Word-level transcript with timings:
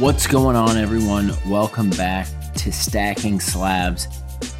What's 0.00 0.26
going 0.26 0.56
on, 0.56 0.78
everyone? 0.78 1.30
Welcome 1.46 1.90
back 1.90 2.26
to 2.54 2.72
Stacking 2.72 3.38
Slabs. 3.38 4.08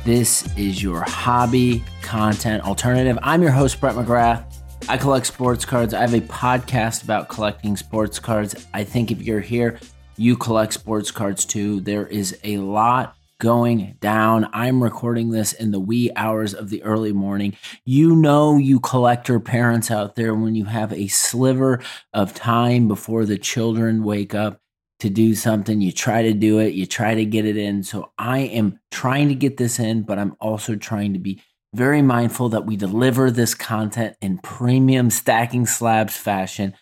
This 0.05 0.55
is 0.55 0.83
your 0.83 1.01
hobby 1.01 1.83
content 2.03 2.63
alternative. 2.63 3.19
I'm 3.23 3.41
your 3.41 3.51
host, 3.51 3.81
Brett 3.81 3.95
McGrath. 3.95 4.45
I 4.87 4.99
collect 4.99 5.25
sports 5.25 5.65
cards. 5.65 5.95
I 5.95 6.03
have 6.03 6.13
a 6.13 6.21
podcast 6.21 7.05
about 7.05 7.31
collecting 7.31 7.75
sports 7.79 8.19
cards. 8.19 8.67
I 8.75 8.85
think 8.85 9.11
if 9.11 9.23
you're 9.23 9.41
here, 9.41 9.81
you 10.19 10.37
collect 10.37 10.75
sports 10.75 11.11
cards 11.11 11.47
too. 11.47 11.81
There 11.81 12.07
is 12.07 12.39
a 12.45 12.59
lot 12.59 13.17
going 13.39 13.97
down. 14.01 14.47
I'm 14.53 14.83
recording 14.83 15.31
this 15.31 15.55
in 15.55 15.71
the 15.71 15.81
wee 15.81 16.11
hours 16.17 16.53
of 16.53 16.69
the 16.69 16.83
early 16.83 17.13
morning. 17.13 17.57
You 17.87 18.15
know, 18.15 18.59
you 18.59 18.79
collector 18.79 19.41
parents 19.41 19.91
out 19.91 20.17
there, 20.17 20.35
when 20.35 20.55
you 20.55 20.67
have 20.67 20.93
a 20.93 21.09
sliver 21.09 21.81
of 22.13 22.35
time 22.35 22.87
before 22.89 23.25
the 23.25 23.39
children 23.39 24.05
wake 24.05 24.35
up 24.35 24.60
to 25.01 25.11
do 25.11 25.35
something, 25.35 25.81
you 25.81 25.93
try 25.93 26.23
to 26.23 26.33
do 26.33 26.59
it, 26.59 26.75
you 26.75 26.87
try 26.87 27.15
to 27.15 27.25
get 27.25 27.45
it 27.45 27.57
in. 27.57 27.83
So 27.83 28.13
I 28.19 28.41
am 28.41 28.79
trying 28.91 29.29
to 29.29 29.35
get 29.35 29.57
this 29.57 29.79
in, 29.79 30.03
but 30.03 30.19
I'm 30.19 30.37
also 30.41 30.77
trying 30.77 31.13
to 31.15 31.19
be 31.19 31.43
very 31.75 32.03
mindful 32.03 32.49
that 32.51 32.67
we 32.67 32.77
deliver 32.77 33.31
this 33.31 33.55
content 33.55 34.17
in 34.21 34.39
premium 34.39 35.11
stacking 35.11 35.67
slabs 35.67 36.17
fashion. 36.17 36.75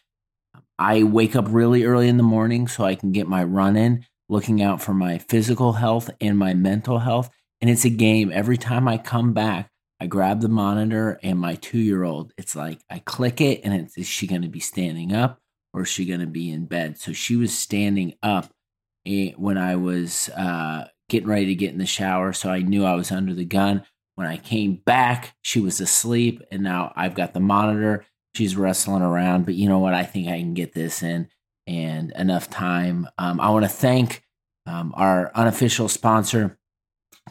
I 0.78 1.02
wake 1.02 1.36
up 1.36 1.46
really 1.48 1.84
early 1.84 2.08
in 2.08 2.16
the 2.16 2.22
morning 2.22 2.68
so 2.68 2.84
I 2.84 2.94
can 2.94 3.12
get 3.12 3.26
my 3.26 3.42
run 3.44 3.76
in 3.76 4.04
looking 4.28 4.62
out 4.62 4.82
for 4.82 4.94
my 4.94 5.18
physical 5.18 5.74
health 5.74 6.10
and 6.20 6.38
my 6.38 6.54
mental 6.54 6.98
health. 6.98 7.30
And 7.60 7.68
it's 7.70 7.84
a 7.84 7.90
game. 7.90 8.30
Every 8.32 8.56
time 8.56 8.86
I 8.86 8.98
come 8.98 9.32
back, 9.32 9.70
I 10.00 10.06
grab 10.06 10.40
the 10.40 10.48
monitor 10.48 11.18
and 11.22 11.38
my 11.38 11.56
two 11.56 11.78
year 11.78 12.04
old, 12.04 12.32
it's 12.38 12.54
like 12.54 12.78
I 12.88 13.00
click 13.00 13.40
it 13.40 13.62
and 13.64 13.74
it's, 13.74 13.98
is 13.98 14.06
she 14.06 14.26
going 14.26 14.42
to 14.42 14.48
be 14.48 14.60
standing 14.60 15.12
up 15.12 15.40
or 15.78 15.82
is 15.82 15.88
she 15.88 16.04
going 16.04 16.20
to 16.20 16.26
be 16.26 16.50
in 16.50 16.66
bed? 16.66 16.98
So 16.98 17.12
she 17.12 17.36
was 17.36 17.56
standing 17.56 18.14
up 18.20 18.52
eh, 19.06 19.30
when 19.36 19.56
I 19.56 19.76
was 19.76 20.28
uh, 20.30 20.88
getting 21.08 21.28
ready 21.28 21.46
to 21.46 21.54
get 21.54 21.70
in 21.70 21.78
the 21.78 21.86
shower. 21.86 22.32
So 22.32 22.50
I 22.50 22.58
knew 22.62 22.84
I 22.84 22.96
was 22.96 23.12
under 23.12 23.32
the 23.32 23.44
gun. 23.44 23.84
When 24.16 24.26
I 24.26 24.38
came 24.38 24.74
back, 24.84 25.36
she 25.40 25.60
was 25.60 25.80
asleep. 25.80 26.42
And 26.50 26.64
now 26.64 26.92
I've 26.96 27.14
got 27.14 27.32
the 27.32 27.40
monitor. 27.40 28.04
She's 28.34 28.56
wrestling 28.56 29.02
around. 29.02 29.44
But 29.44 29.54
you 29.54 29.68
know 29.68 29.78
what? 29.78 29.94
I 29.94 30.02
think 30.02 30.26
I 30.26 30.38
can 30.38 30.52
get 30.52 30.72
this 30.72 31.00
in 31.04 31.28
and 31.68 32.10
enough 32.16 32.50
time. 32.50 33.06
Um, 33.16 33.40
I 33.40 33.50
want 33.50 33.64
to 33.64 33.70
thank 33.70 34.24
um, 34.66 34.92
our 34.96 35.30
unofficial 35.32 35.88
sponsor 35.88 36.58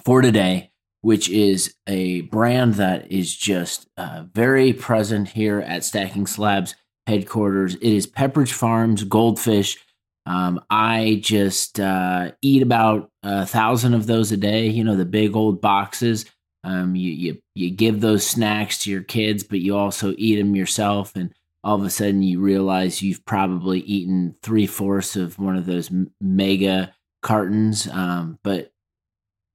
for 0.05 0.21
today, 0.21 0.71
which 1.01 1.29
is 1.29 1.75
a 1.85 2.21
brand 2.21 2.75
that 2.75 3.11
is 3.11 3.35
just 3.35 3.89
uh, 3.97 4.23
very 4.33 4.71
present 4.71 5.27
here 5.27 5.59
at 5.59 5.83
Stacking 5.83 6.27
Slabs 6.27 6.75
headquarters. 7.07 7.75
It 7.75 7.93
is 7.93 8.05
Pepperidge 8.05 8.51
Farms 8.51 9.03
Goldfish. 9.03 9.77
Um, 10.25 10.59
I 10.69 11.21
just 11.23 11.79
uh, 11.79 12.31
eat 12.41 12.61
about 12.61 13.09
a 13.23 13.45
thousand 13.45 13.93
of 13.93 14.07
those 14.07 14.31
a 14.33 14.37
day. 14.37 14.67
You 14.67 14.83
know 14.83 14.95
the 14.95 15.05
big 15.05 15.35
old 15.35 15.61
boxes. 15.61 16.25
Um, 16.65 16.95
you 16.95 17.11
you 17.11 17.41
you 17.55 17.71
give 17.71 18.01
those 18.01 18.27
snacks 18.27 18.79
to 18.83 18.91
your 18.91 19.03
kids, 19.03 19.43
but 19.43 19.61
you 19.61 19.77
also 19.77 20.13
eat 20.17 20.35
them 20.35 20.55
yourself. 20.55 21.15
And 21.15 21.33
all 21.63 21.75
of 21.75 21.85
a 21.85 21.89
sudden 21.89 22.21
you 22.23 22.41
realize 22.41 23.01
you've 23.01 23.25
probably 23.25 23.79
eaten 23.79 24.35
three 24.43 24.67
fourths 24.67 25.15
of 25.15 25.39
one 25.39 25.55
of 25.55 25.65
those 25.65 25.89
mega 26.19 26.93
cartons, 27.23 27.87
um, 27.87 28.37
but 28.43 28.71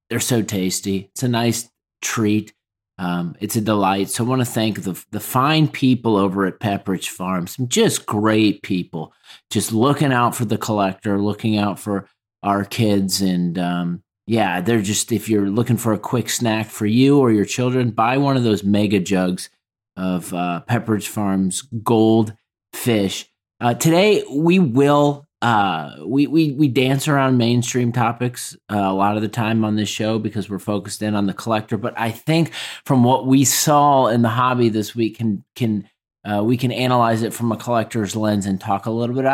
they're 0.08 0.20
so 0.20 0.42
tasty. 0.42 1.10
It's 1.12 1.22
a 1.22 1.28
nice 1.28 1.70
treat. 2.00 2.54
Um, 3.02 3.34
it's 3.40 3.56
a 3.56 3.60
delight. 3.60 4.10
So 4.10 4.24
I 4.24 4.28
want 4.28 4.42
to 4.42 4.46
thank 4.46 4.84
the 4.84 5.04
the 5.10 5.18
fine 5.18 5.66
people 5.66 6.16
over 6.16 6.46
at 6.46 6.60
Pepperidge 6.60 7.08
Farms, 7.08 7.56
just 7.66 8.06
great 8.06 8.62
people, 8.62 9.12
just 9.50 9.72
looking 9.72 10.12
out 10.12 10.36
for 10.36 10.44
the 10.44 10.56
collector, 10.56 11.20
looking 11.20 11.58
out 11.58 11.80
for 11.80 12.06
our 12.44 12.64
kids, 12.64 13.20
and 13.20 13.58
um, 13.58 14.04
yeah, 14.28 14.60
they're 14.60 14.80
just 14.80 15.10
if 15.10 15.28
you're 15.28 15.50
looking 15.50 15.78
for 15.78 15.92
a 15.92 15.98
quick 15.98 16.30
snack 16.30 16.68
for 16.68 16.86
you 16.86 17.18
or 17.18 17.32
your 17.32 17.44
children, 17.44 17.90
buy 17.90 18.18
one 18.18 18.36
of 18.36 18.44
those 18.44 18.62
mega 18.62 19.00
jugs 19.00 19.50
of 19.96 20.32
uh, 20.32 20.62
Pepperidge 20.70 21.08
Farms 21.08 21.62
Gold 21.82 22.34
Fish. 22.72 23.28
Uh, 23.60 23.74
today 23.74 24.24
we 24.30 24.60
will 24.60 25.26
uh, 25.42 25.96
we 26.06 26.28
we 26.28 26.52
we 26.52 26.68
dance 26.68 27.08
around 27.08 27.36
mainstream 27.36 27.90
topics 27.90 28.56
uh, 28.70 28.76
a 28.76 28.94
lot 28.94 29.16
of 29.16 29.22
the 29.22 29.28
time 29.28 29.64
on 29.64 29.74
this 29.74 29.88
show 29.88 30.18
because 30.18 30.48
we're 30.48 30.60
focused 30.60 31.02
in 31.02 31.16
on 31.16 31.26
the 31.26 31.34
collector. 31.34 31.76
But 31.76 31.98
I 31.98 32.12
think 32.12 32.52
from 32.86 33.02
what 33.02 33.26
we 33.26 33.44
saw 33.44 34.06
in 34.06 34.22
the 34.22 34.28
hobby 34.28 34.68
this 34.68 34.94
week, 34.94 35.18
can 35.18 35.44
can 35.56 35.88
uh, 36.24 36.44
we 36.44 36.56
can 36.56 36.70
analyze 36.70 37.22
it 37.22 37.34
from 37.34 37.50
a 37.50 37.56
collector's 37.56 38.14
lens 38.14 38.46
and 38.46 38.60
talk 38.60 38.86
a 38.86 38.90
little 38.90 39.16
bit 39.16 39.24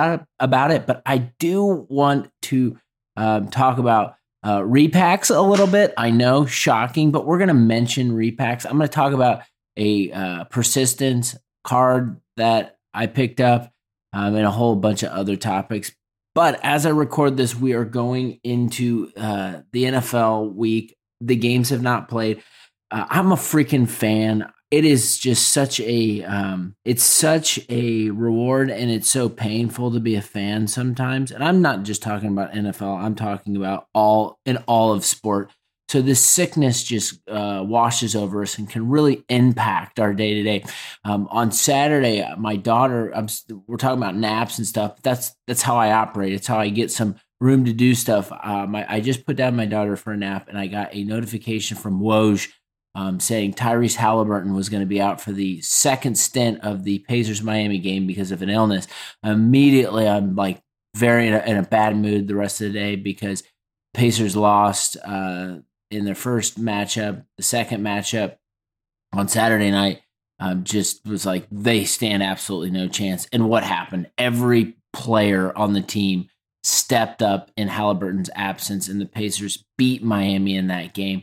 about 0.41 0.71
it. 0.71 0.87
But 0.87 1.03
I 1.05 1.19
do 1.39 1.87
want 1.91 2.31
to 2.43 2.79
um, 3.17 3.49
talk 3.49 3.77
about 3.77 4.15
uh, 4.43 4.61
repacks 4.61 5.35
a 5.35 5.41
little 5.41 5.67
bit. 5.67 5.93
I 5.99 6.11
know, 6.11 6.47
shocking, 6.47 7.11
but 7.11 7.27
we're 7.27 7.39
going 7.39 7.49
to 7.49 7.55
mention 7.55 8.13
repacks. 8.13 8.65
I'm 8.65 8.79
going 8.79 8.89
to 8.89 8.95
talk 8.95 9.13
about 9.13 9.43
a 9.77 10.11
uh, 10.11 10.45
persistence 10.45 11.37
card 11.65 12.19
that 12.39 12.79
I 12.95 13.09
picked 13.09 13.43
up, 13.43 13.71
um, 14.15 14.35
and 14.35 14.47
a 14.47 14.51
whole 14.51 14.75
bunch 14.75 15.03
of 15.03 15.11
other 15.11 15.37
topics. 15.37 15.93
But 16.38 16.60
as 16.62 16.87
I 16.87 16.91
record 16.91 17.37
this, 17.37 17.56
we 17.56 17.72
are 17.72 17.84
going 17.84 18.38
into 18.44 19.10
uh, 19.16 19.62
the 19.72 19.82
NFL 19.87 20.54
week. 20.54 20.97
The 21.21 21.34
games 21.34 21.71
have 21.71 21.82
not 21.82 22.09
played. 22.09 22.44
Uh, 22.93 23.06
I'm 23.10 23.32
a 23.32 23.34
freaking 23.34 23.88
fan. 23.88 24.49
It 24.71 24.84
is 24.84 25.19
just 25.19 25.49
such 25.49 25.81
a 25.81 26.22
um, 26.22 26.76
it's 26.84 27.03
such 27.03 27.59
a 27.69 28.10
reward, 28.10 28.71
and 28.71 28.88
it's 28.88 29.10
so 29.10 29.28
painful 29.28 29.91
to 29.91 29.99
be 29.99 30.15
a 30.15 30.22
fan 30.22 30.69
sometimes. 30.69 31.32
And 31.32 31.43
I'm 31.43 31.60
not 31.60 31.82
just 31.82 32.03
talking 32.03 32.28
about 32.28 32.53
NFL. 32.53 33.03
I'm 33.03 33.16
talking 33.16 33.56
about 33.56 33.88
all 33.93 34.38
in 34.47 34.59
all 34.69 34.93
of 34.93 35.05
sport. 35.05 35.50
So 35.88 36.03
this 36.03 36.22
sickness 36.22 36.84
just 36.84 37.26
uh, 37.28 37.65
washes 37.66 38.15
over 38.15 38.43
us 38.43 38.59
and 38.59 38.69
can 38.69 38.88
really 38.88 39.25
impact 39.31 39.99
our 39.99 40.12
day 40.12 40.34
to 40.34 40.43
day. 40.43 40.65
On 41.04 41.50
Saturday, 41.50 42.21
uh, 42.22 42.37
my 42.37 42.56
daughter, 42.56 43.10
I'm, 43.15 43.28
we're 43.66 43.78
talking 43.78 43.97
about 43.97 44.15
naps 44.15 44.59
and 44.59 44.66
stuff. 44.66 45.00
That's 45.03 45.34
that's 45.47 45.62
how 45.62 45.76
I 45.76 45.93
operate. 45.93 46.34
It's 46.34 46.47
how 46.47 46.59
I 46.59 46.69
get 46.69 46.91
some 46.91 47.16
room 47.41 47.65
to 47.65 47.72
do 47.72 47.94
stuff. 47.94 48.31
Um, 48.32 48.75
I, 48.76 48.94
I, 48.94 49.00
just 49.00 49.25
put 49.25 49.37
down 49.37 49.56
my 49.56 49.65
daughter 49.65 49.97
for 49.97 50.12
a 50.12 50.16
nap, 50.16 50.49
and 50.49 50.59
I 50.59 50.66
got 50.66 50.94
a 50.94 51.04
notification 51.04 51.76
from 51.76 52.00
Woj 52.00 52.50
um, 52.94 53.20
saying 53.20 53.55
Tyrese 53.55 53.94
Halliburton 53.94 54.55
was 54.55 54.69
going 54.69 54.81
to 54.81 54.87
be 54.87 55.00
out 55.00 55.20
for 55.20 55.32
the 55.32 55.60
second 55.60 56.19
stint 56.19 56.60
of 56.62 56.84
the 56.84 56.99
Pacers 57.00 57.43
Miami 57.43 57.78
game 57.78 58.06
because 58.06 58.32
of 58.32 58.43
an 58.43 58.50
illness. 58.50 58.88
Immediately, 59.22 60.09
I'm 60.09 60.34
like 60.34 60.60
very 60.97 61.28
in 61.28 61.34
a, 61.34 61.38
in 61.41 61.56
a 61.56 61.62
bad 61.62 61.97
mood 61.97 62.26
the 62.26 62.34
rest 62.34 62.60
of 62.60 62.72
the 62.72 62.78
day 62.78 62.97
because 62.97 63.43
Pacers 63.94 64.37
lost. 64.37 64.97
Uh, 65.05 65.59
in 65.91 66.04
their 66.04 66.15
first 66.15 66.60
matchup. 66.60 67.25
The 67.37 67.43
second 67.43 67.82
matchup 67.82 68.37
on 69.12 69.28
Saturday 69.28 69.71
night 69.71 70.03
um, 70.41 70.65
just 70.65 71.04
was 71.06 71.26
like 71.26 71.47
they 71.50 71.84
stand 71.84 72.22
absolutely 72.22 72.71
no 72.71 72.88
chance. 72.88 73.26
And 73.32 73.49
what 73.49 73.65
happened? 73.65 74.10
Every 74.19 74.76
player 74.93 75.56
on 75.56 75.72
the 75.72 75.81
team 75.81 76.28
stepped 76.62 77.22
up 77.22 77.50
in 77.56 77.69
Halliburton's 77.69 78.31
absence, 78.34 78.88
and 78.88 79.00
the 79.00 79.06
Pacers 79.06 79.65
beat 79.76 80.03
Miami 80.03 80.56
in 80.56 80.69
that 80.69 80.94
game. 80.94 81.22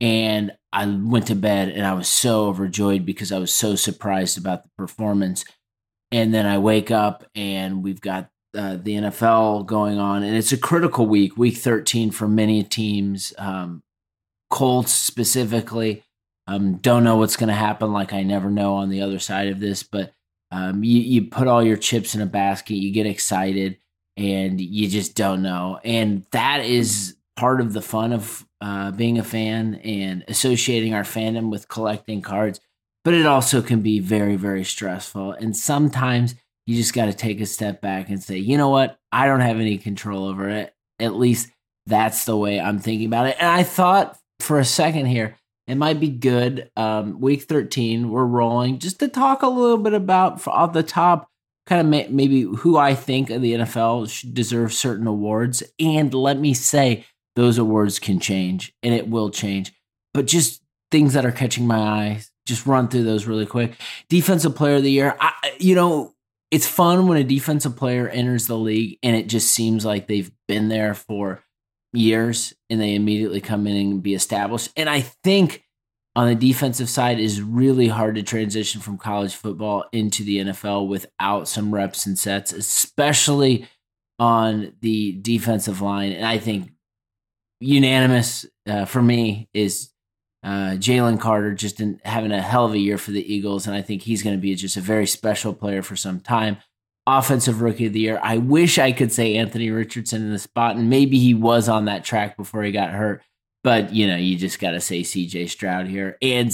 And 0.00 0.52
I 0.72 0.86
went 0.86 1.28
to 1.28 1.34
bed 1.34 1.70
and 1.70 1.86
I 1.86 1.94
was 1.94 2.06
so 2.06 2.48
overjoyed 2.48 3.06
because 3.06 3.32
I 3.32 3.38
was 3.38 3.52
so 3.52 3.76
surprised 3.76 4.36
about 4.36 4.64
the 4.64 4.68
performance. 4.76 5.42
And 6.12 6.34
then 6.34 6.44
I 6.44 6.58
wake 6.58 6.90
up 6.90 7.24
and 7.34 7.82
we've 7.82 8.00
got 8.00 8.28
uh, 8.56 8.76
the 8.76 8.94
NFL 8.96 9.66
going 9.66 9.98
on, 9.98 10.22
and 10.22 10.34
it's 10.34 10.52
a 10.52 10.56
critical 10.56 11.06
week, 11.06 11.36
week 11.36 11.56
13 11.56 12.10
for 12.10 12.26
many 12.26 12.62
teams. 12.62 13.34
Um, 13.36 13.82
Colts 14.50 14.92
specifically. 14.92 16.02
Um, 16.46 16.76
don't 16.76 17.04
know 17.04 17.16
what's 17.16 17.36
going 17.36 17.48
to 17.48 17.54
happen. 17.54 17.92
Like 17.92 18.12
I 18.12 18.22
never 18.22 18.50
know 18.50 18.74
on 18.74 18.88
the 18.88 19.02
other 19.02 19.18
side 19.18 19.48
of 19.48 19.60
this, 19.60 19.82
but 19.82 20.12
um, 20.52 20.84
you 20.84 21.00
you 21.00 21.26
put 21.26 21.48
all 21.48 21.62
your 21.62 21.76
chips 21.76 22.14
in 22.14 22.20
a 22.20 22.26
basket, 22.26 22.74
you 22.74 22.92
get 22.92 23.06
excited, 23.06 23.78
and 24.16 24.60
you 24.60 24.88
just 24.88 25.16
don't 25.16 25.42
know. 25.42 25.80
And 25.84 26.24
that 26.30 26.64
is 26.64 27.16
part 27.36 27.60
of 27.60 27.72
the 27.72 27.82
fun 27.82 28.12
of 28.12 28.46
uh, 28.60 28.92
being 28.92 29.18
a 29.18 29.24
fan 29.24 29.74
and 29.76 30.24
associating 30.28 30.94
our 30.94 31.02
fandom 31.02 31.50
with 31.50 31.68
collecting 31.68 32.22
cards. 32.22 32.60
But 33.04 33.14
it 33.14 33.26
also 33.26 33.60
can 33.62 33.82
be 33.82 33.98
very 33.98 34.36
very 34.36 34.64
stressful, 34.64 35.32
and 35.32 35.56
sometimes 35.56 36.36
you 36.66 36.76
just 36.76 36.94
got 36.94 37.06
to 37.06 37.12
take 37.12 37.40
a 37.40 37.46
step 37.46 37.80
back 37.80 38.08
and 38.08 38.22
say, 38.22 38.38
you 38.38 38.56
know 38.56 38.68
what, 38.68 38.98
I 39.12 39.26
don't 39.26 39.40
have 39.40 39.60
any 39.60 39.78
control 39.78 40.26
over 40.26 40.48
it. 40.48 40.74
At 40.98 41.14
least 41.14 41.48
that's 41.86 42.24
the 42.24 42.36
way 42.36 42.60
I'm 42.60 42.80
thinking 42.80 43.06
about 43.06 43.26
it. 43.26 43.36
And 43.38 43.48
I 43.48 43.62
thought 43.62 44.18
for 44.40 44.58
a 44.58 44.64
second 44.64 45.06
here, 45.06 45.36
it 45.66 45.76
might 45.76 45.98
be 45.98 46.08
good. 46.08 46.70
Um, 46.76 47.20
week 47.20 47.42
13, 47.42 48.10
we're 48.10 48.24
rolling 48.24 48.78
just 48.78 49.00
to 49.00 49.08
talk 49.08 49.42
a 49.42 49.48
little 49.48 49.78
bit 49.78 49.94
about 49.94 50.46
off 50.46 50.72
the 50.72 50.82
top, 50.82 51.28
kind 51.66 51.80
of 51.80 51.86
may, 51.86 52.06
maybe 52.08 52.42
who 52.42 52.76
I 52.76 52.94
think 52.94 53.30
of 53.30 53.42
the 53.42 53.54
NFL 53.54 54.08
should 54.10 54.34
deserve 54.34 54.72
certain 54.72 55.06
awards. 55.06 55.62
And 55.80 56.14
let 56.14 56.38
me 56.38 56.54
say, 56.54 57.04
those 57.36 57.58
awards 57.58 57.98
can 57.98 58.18
change 58.18 58.72
and 58.82 58.94
it 58.94 59.08
will 59.08 59.30
change. 59.30 59.72
But 60.14 60.26
just 60.26 60.62
things 60.90 61.12
that 61.12 61.26
are 61.26 61.32
catching 61.32 61.66
my 61.66 61.78
eye, 61.78 62.22
just 62.46 62.66
run 62.66 62.88
through 62.88 63.04
those 63.04 63.26
really 63.26 63.46
quick. 63.46 63.74
Defensive 64.08 64.56
player 64.56 64.76
of 64.76 64.82
the 64.82 64.90
year, 64.90 65.16
I, 65.20 65.32
you 65.58 65.74
know, 65.74 66.14
it's 66.50 66.66
fun 66.66 67.06
when 67.06 67.18
a 67.18 67.24
defensive 67.24 67.76
player 67.76 68.08
enters 68.08 68.46
the 68.46 68.56
league 68.56 68.98
and 69.02 69.14
it 69.14 69.26
just 69.26 69.52
seems 69.52 69.84
like 69.84 70.06
they've 70.06 70.30
been 70.48 70.68
there 70.68 70.94
for 70.94 71.42
years 71.92 72.54
and 72.68 72.80
they 72.80 72.94
immediately 72.94 73.40
come 73.40 73.66
in 73.66 73.76
and 73.76 74.02
be 74.02 74.14
established. 74.14 74.70
And 74.76 74.88
I 74.88 75.00
think 75.00 75.64
on 76.14 76.28
the 76.28 76.34
defensive 76.34 76.88
side 76.88 77.20
is 77.20 77.42
really 77.42 77.88
hard 77.88 78.14
to 78.14 78.22
transition 78.22 78.80
from 78.80 78.98
college 78.98 79.34
football 79.34 79.84
into 79.92 80.24
the 80.24 80.38
NFL 80.38 80.88
without 80.88 81.46
some 81.46 81.72
reps 81.72 82.06
and 82.06 82.18
sets, 82.18 82.52
especially 82.52 83.68
on 84.18 84.72
the 84.80 85.12
defensive 85.20 85.82
line. 85.82 86.12
And 86.12 86.24
I 86.24 86.38
think 86.38 86.70
unanimous 87.60 88.46
uh, 88.66 88.86
for 88.86 89.02
me 89.02 89.48
is 89.52 89.90
uh, 90.42 90.76
Jalen 90.76 91.20
Carter 91.20 91.54
just 91.54 91.80
in, 91.80 92.00
having 92.04 92.32
a 92.32 92.40
hell 92.40 92.66
of 92.66 92.72
a 92.72 92.78
year 92.78 92.98
for 92.98 93.10
the 93.10 93.34
Eagles, 93.34 93.66
and 93.66 93.74
I 93.76 93.82
think 93.82 94.02
he's 94.02 94.22
going 94.22 94.36
to 94.36 94.40
be 94.40 94.54
just 94.54 94.76
a 94.76 94.80
very 94.80 95.06
special 95.06 95.52
player 95.52 95.82
for 95.82 95.96
some 95.96 96.20
time. 96.20 96.58
Offensive 97.06 97.60
Rookie 97.60 97.86
of 97.86 97.92
the 97.92 98.00
Year. 98.00 98.20
I 98.22 98.38
wish 98.38 98.78
I 98.78 98.92
could 98.92 99.12
say 99.12 99.36
Anthony 99.36 99.70
Richardson 99.70 100.22
in 100.22 100.32
the 100.32 100.38
spot, 100.38 100.76
and 100.76 100.90
maybe 100.90 101.18
he 101.18 101.34
was 101.34 101.68
on 101.68 101.84
that 101.84 102.04
track 102.04 102.36
before 102.36 102.62
he 102.62 102.72
got 102.72 102.90
hurt. 102.90 103.22
But 103.62 103.94
you 103.94 104.06
know, 104.06 104.16
you 104.16 104.36
just 104.36 104.58
got 104.58 104.72
to 104.72 104.80
say 104.80 105.02
C.J. 105.02 105.46
Stroud 105.46 105.86
here, 105.86 106.18
and 106.20 106.48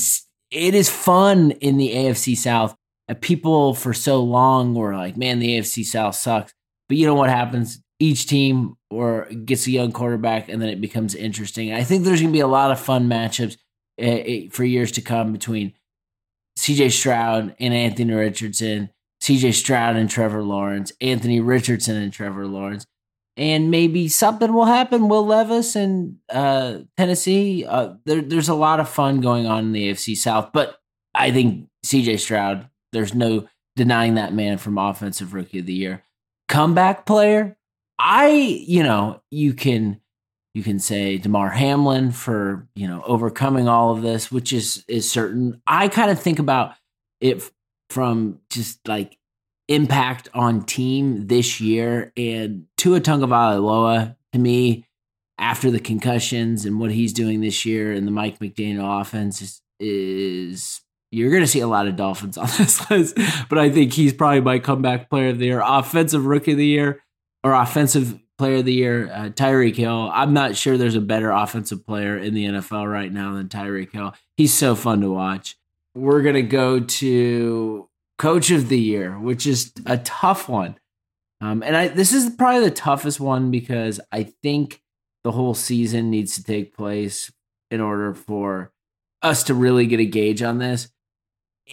it 0.51 0.75
is 0.75 0.91
fun 0.91 1.53
in 1.53 1.77
the 1.79 1.95
AFC 1.95 2.37
South. 2.37 2.77
People 3.21 3.75
for 3.75 3.93
so 3.93 4.23
long 4.23 4.75
were 4.75 4.95
like, 4.95 5.17
"Man, 5.17 5.39
the 5.39 5.59
AFC 5.59 5.85
South 5.85 6.15
sucks." 6.15 6.55
But 6.89 6.97
you 6.97 7.07
know 7.07 7.15
what 7.15 7.31
happens? 7.31 7.83
Each 7.99 8.27
team 8.27 8.77
or 8.91 9.27
gets 9.45 9.67
a 9.67 9.71
young 9.71 9.93
quarterback, 9.93 10.49
and 10.49 10.61
then 10.61 10.69
it 10.69 10.81
becomes 10.81 11.15
interesting. 11.15 11.73
I 11.73 11.85
think 11.85 12.05
there's 12.05 12.21
going 12.21 12.33
to 12.33 12.37
be 12.37 12.41
a 12.41 12.47
lot 12.47 12.71
of 12.71 12.81
fun 12.81 13.09
matchups 13.09 13.57
uh, 14.03 14.51
for 14.51 14.65
years 14.65 14.93
to 14.93 15.03
come 15.03 15.33
between 15.33 15.75
CJ 16.59 16.93
Stroud 16.93 17.55
and 17.59 17.75
Anthony 17.75 18.13
Richardson, 18.13 18.91
CJ 19.23 19.55
Stroud 19.55 19.95
and 19.95 20.11
Trevor 20.11 20.43
Lawrence, 20.43 20.91
Anthony 21.01 21.41
Richardson 21.41 21.97
and 21.97 22.13
Trevor 22.13 22.47
Lawrence. 22.47 22.87
And 23.37 23.71
maybe 23.71 24.09
something 24.09 24.53
will 24.53 24.65
happen. 24.65 25.09
Will 25.09 25.25
Levis 25.25 25.77
and 25.77 26.19
uh, 26.29 26.79
Tennessee. 26.97 27.65
Uh, 27.65 27.95
there, 28.05 28.21
there's 28.21 28.49
a 28.49 28.55
lot 28.55 28.81
of 28.81 28.89
fun 28.89 29.21
going 29.21 29.47
on 29.47 29.67
in 29.67 29.73
the 29.73 29.91
AFC 29.91 30.17
South, 30.17 30.51
but 30.53 30.79
I 31.15 31.31
think 31.31 31.69
CJ 31.87 32.19
Stroud. 32.19 32.69
There's 32.93 33.15
no 33.15 33.49
denying 33.77 34.17
that 34.17 34.35
man 34.35 34.59
from 34.59 34.77
Offensive 34.77 35.33
Rookie 35.33 35.61
of 35.61 35.67
the 35.67 35.73
Year, 35.73 36.03
comeback 36.49 37.07
player. 37.07 37.57
I, 37.99 38.31
you 38.31 38.83
know, 38.83 39.23
you 39.31 39.55
can 39.55 40.01
you 40.53 40.63
can 40.63 40.79
say 40.79 41.17
Damar 41.17 41.51
Hamlin 41.51 42.11
for, 42.11 42.69
you 42.75 42.87
know, 42.87 43.03
overcoming 43.07 43.69
all 43.69 43.93
of 43.93 44.03
this, 44.03 44.31
which 44.31 44.53
is 44.53 44.85
is 44.89 45.11
certain. 45.11 45.63
I 45.67 45.89
kind 45.89 46.11
of 46.11 46.21
think 46.21 46.39
about 46.39 46.75
it 47.21 47.51
from 47.93 48.41
just 48.51 48.87
like 48.89 49.19
impact 49.69 50.29
on 50.35 50.65
team 50.65 51.27
this 51.27 51.61
year 51.61 52.13
and 52.17 52.67
Tua 52.77 53.01
Tagovailoa 53.01 54.17
to 54.33 54.39
me 54.39 54.87
after 55.39 55.71
the 55.71 55.81
concussions 55.81 56.65
and 56.65 56.81
what 56.81 56.91
he's 56.91 57.13
doing 57.13 57.41
this 57.41 57.65
year 57.65 57.93
and 57.93 58.07
the 58.07 58.11
Mike 58.11 58.39
McDaniel 58.39 59.01
offense 59.01 59.43
is, 59.43 59.61
is 59.79 60.81
you're 61.11 61.31
going 61.31 61.43
to 61.43 61.49
see 61.49 61.61
a 61.61 61.69
lot 61.69 61.87
of 61.87 61.97
Dolphins 61.97 62.39
on 62.39 62.47
this 62.59 62.91
list, 62.91 63.19
but 63.49 63.59
I 63.59 63.71
think 63.71 63.93
he's 63.93 64.13
probably 64.13 64.41
my 64.41 64.59
comeback 64.59 65.11
player 65.11 65.29
of 65.29 65.39
the 65.39 65.47
year, 65.47 65.63
offensive 65.65 66.25
rookie 66.27 66.53
of 66.53 66.59
the 66.59 66.67
year, 66.67 67.03
or 67.45 67.53
offensive 67.53 68.19
player 68.39 68.57
of 68.57 68.65
the 68.65 68.73
year, 68.73 69.11
uh, 69.13 69.29
Tyreek 69.29 69.77
Hill. 69.77 70.11
I'm 70.13 70.33
not 70.33 70.57
sure 70.57 70.77
there's 70.77 70.97
a 70.97 71.01
better 71.01 71.31
offensive 71.31 71.87
player 71.87 72.17
in 72.17 72.35
the 72.35 72.47
NFL 72.47 72.91
right 72.91 73.13
now 73.13 73.35
than 73.35 73.49
Tyreek 73.49 73.93
Hill. 73.93 74.15
He's 74.37 74.55
so 74.55 74.75
fun 74.75 75.01
to 75.03 75.11
watch. 75.11 75.57
We're 75.95 76.23
going 76.23 76.37
to 76.37 76.43
go 76.43 76.81
to 76.81 77.89
coach 78.19 78.51
of 78.51 78.69
the 78.69 78.79
year, 78.79 79.19
which 79.19 79.47
is 79.47 79.73
a 79.87 79.99
tough 79.99 80.49
one. 80.49 80.77
Um, 81.41 81.63
and 81.63 81.77
I, 81.77 81.89
this 81.89 82.13
is 82.13 82.31
probably 82.31 82.69
the 82.69 82.75
toughest 82.75 83.19
one 83.19 83.51
because 83.51 84.01
I 84.13 84.23
think 84.23 84.81
the 85.25 85.33
whole 85.33 85.55
season 85.55 86.11
needs 86.11 86.37
to 86.37 86.45
take 86.45 86.77
place 86.77 87.33
in 87.71 87.81
order 87.81 88.15
for 88.15 88.73
us 89.23 89.43
to 89.45 89.55
really 89.55 89.87
get 89.87 90.01
a 90.01 90.05
gauge 90.05 90.43
on 90.43 90.59
this. 90.59 90.89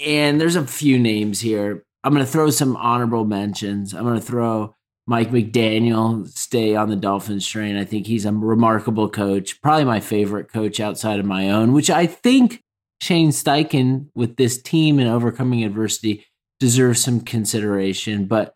And 0.05 0.39
there's 0.39 0.55
a 0.55 0.65
few 0.65 0.99
names 0.99 1.41
here. 1.41 1.83
I'm 2.03 2.13
going 2.13 2.25
to 2.25 2.31
throw 2.31 2.49
some 2.49 2.75
honorable 2.77 3.25
mentions. 3.25 3.93
I'm 3.93 4.03
going 4.03 4.19
to 4.19 4.25
throw 4.25 4.75
Mike 5.05 5.31
McDaniel 5.31 6.27
stay 6.27 6.75
on 6.75 6.89
the 6.89 6.95
Dolphins 6.95 7.47
train. 7.47 7.75
I 7.75 7.83
think 7.83 8.05
he's 8.05 8.25
a 8.25 8.31
remarkable 8.31 9.09
coach, 9.09 9.59
probably 9.61 9.85
my 9.85 9.99
favorite 9.99 10.51
coach 10.51 10.79
outside 10.79 11.19
of 11.19 11.25
my 11.25 11.49
own, 11.49 11.73
which 11.73 11.89
I 11.89 12.05
think 12.05 12.63
Shane 13.01 13.29
Steichen 13.29 14.07
with 14.13 14.35
this 14.35 14.61
team 14.61 14.99
and 14.99 15.09
overcoming 15.09 15.63
adversity 15.63 16.25
deserves 16.59 17.03
some 17.03 17.21
consideration. 17.21 18.25
But 18.25 18.55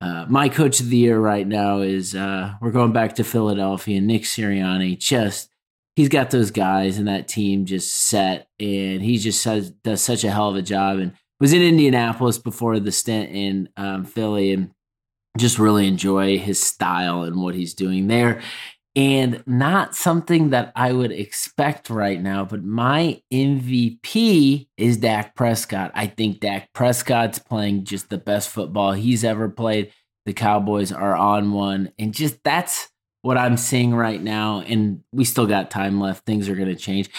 uh, 0.00 0.26
my 0.28 0.48
coach 0.48 0.80
of 0.80 0.90
the 0.90 0.96
year 0.96 1.18
right 1.18 1.46
now 1.46 1.78
is 1.78 2.14
uh, 2.14 2.54
we're 2.60 2.72
going 2.72 2.92
back 2.92 3.14
to 3.14 3.24
Philadelphia. 3.24 4.00
Nick 4.00 4.22
Sirianni 4.22 4.98
just 4.98 5.48
he's 5.96 6.08
got 6.08 6.30
those 6.30 6.50
guys 6.50 6.98
and 6.98 7.08
that 7.08 7.28
team 7.28 7.64
just 7.64 7.94
set, 7.94 8.48
and 8.58 9.02
he 9.02 9.18
just 9.18 9.44
does, 9.44 9.70
does 9.70 10.02
such 10.02 10.24
a 10.24 10.30
hell 10.30 10.50
of 10.50 10.56
a 10.56 10.62
job. 10.62 10.98
And 10.98 11.12
was 11.40 11.52
in 11.52 11.62
Indianapolis 11.62 12.38
before 12.38 12.78
the 12.80 12.92
stint 12.92 13.30
in 13.30 13.68
um, 13.76 14.04
Philly 14.04 14.52
and 14.52 14.70
just 15.36 15.58
really 15.58 15.86
enjoy 15.86 16.38
his 16.38 16.62
style 16.62 17.22
and 17.22 17.40
what 17.40 17.54
he's 17.54 17.74
doing 17.74 18.06
there. 18.06 18.40
And 18.96 19.42
not 19.44 19.96
something 19.96 20.50
that 20.50 20.72
I 20.76 20.92
would 20.92 21.10
expect 21.10 21.90
right 21.90 22.20
now, 22.20 22.44
but 22.44 22.62
my 22.62 23.20
MVP 23.32 24.68
is 24.76 24.98
Dak 24.98 25.34
Prescott. 25.34 25.90
I 25.94 26.06
think 26.06 26.38
Dak 26.38 26.72
Prescott's 26.72 27.40
playing 27.40 27.84
just 27.84 28.08
the 28.08 28.18
best 28.18 28.50
football 28.50 28.92
he's 28.92 29.24
ever 29.24 29.48
played. 29.48 29.92
The 30.26 30.32
Cowboys 30.32 30.92
are 30.92 31.16
on 31.16 31.52
one. 31.52 31.90
And 31.98 32.14
just 32.14 32.42
that's 32.44 32.88
what 33.22 33.36
I'm 33.36 33.56
seeing 33.56 33.94
right 33.94 34.22
now. 34.22 34.60
And 34.60 35.02
we 35.12 35.24
still 35.24 35.46
got 35.46 35.72
time 35.72 36.00
left. 36.00 36.24
Things 36.24 36.48
are 36.48 36.54
going 36.54 36.68
to 36.68 36.76
change. 36.76 37.10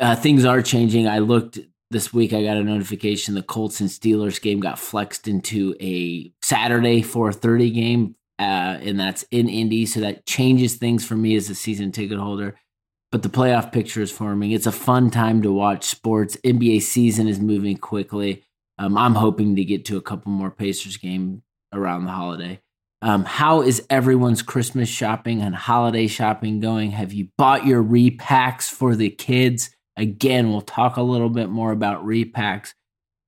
Uh, 0.00 0.14
things 0.14 0.44
are 0.44 0.62
changing. 0.62 1.08
I 1.08 1.18
looked 1.18 1.58
this 1.94 2.12
week 2.12 2.32
I 2.32 2.42
got 2.42 2.56
a 2.56 2.64
notification 2.64 3.34
the 3.34 3.42
Colts 3.42 3.80
and 3.80 3.88
Steelers 3.88 4.42
game 4.42 4.60
got 4.60 4.78
flexed 4.78 5.28
into 5.28 5.74
a 5.80 6.32
Saturday 6.42 7.02
4:30 7.02 7.72
game, 7.72 8.16
uh, 8.38 8.78
and 8.82 8.98
that's 8.98 9.24
in 9.30 9.48
Indy, 9.48 9.86
so 9.86 10.00
that 10.00 10.26
changes 10.26 10.76
things 10.76 11.04
for 11.06 11.16
me 11.16 11.36
as 11.36 11.48
a 11.50 11.54
season 11.54 11.92
ticket 11.92 12.18
holder. 12.18 12.56
But 13.12 13.22
the 13.22 13.28
playoff 13.28 13.70
picture 13.70 14.02
is 14.02 14.10
forming. 14.10 14.50
It's 14.50 14.66
a 14.66 14.72
fun 14.72 15.10
time 15.10 15.42
to 15.42 15.52
watch 15.52 15.84
sports. 15.84 16.36
NBA 16.44 16.82
season 16.82 17.28
is 17.28 17.38
moving 17.38 17.76
quickly. 17.76 18.42
Um, 18.78 18.98
I'm 18.98 19.14
hoping 19.14 19.54
to 19.56 19.64
get 19.64 19.84
to 19.86 19.96
a 19.96 20.02
couple 20.02 20.32
more 20.32 20.50
Pacers 20.50 20.96
game 20.96 21.42
around 21.72 22.06
the 22.06 22.10
holiday. 22.10 22.60
Um, 23.02 23.24
how 23.24 23.60
is 23.62 23.86
everyone's 23.90 24.42
Christmas 24.42 24.88
shopping 24.88 25.42
and 25.42 25.54
holiday 25.54 26.06
shopping 26.06 26.58
going? 26.58 26.90
Have 26.90 27.12
you 27.12 27.28
bought 27.36 27.66
your 27.66 27.84
repacks 27.84 28.68
for 28.70 28.96
the 28.96 29.10
kids? 29.10 29.70
Again, 29.96 30.50
we'll 30.50 30.62
talk 30.62 30.96
a 30.96 31.02
little 31.02 31.28
bit 31.28 31.50
more 31.50 31.70
about 31.70 32.04
repacks. 32.04 32.72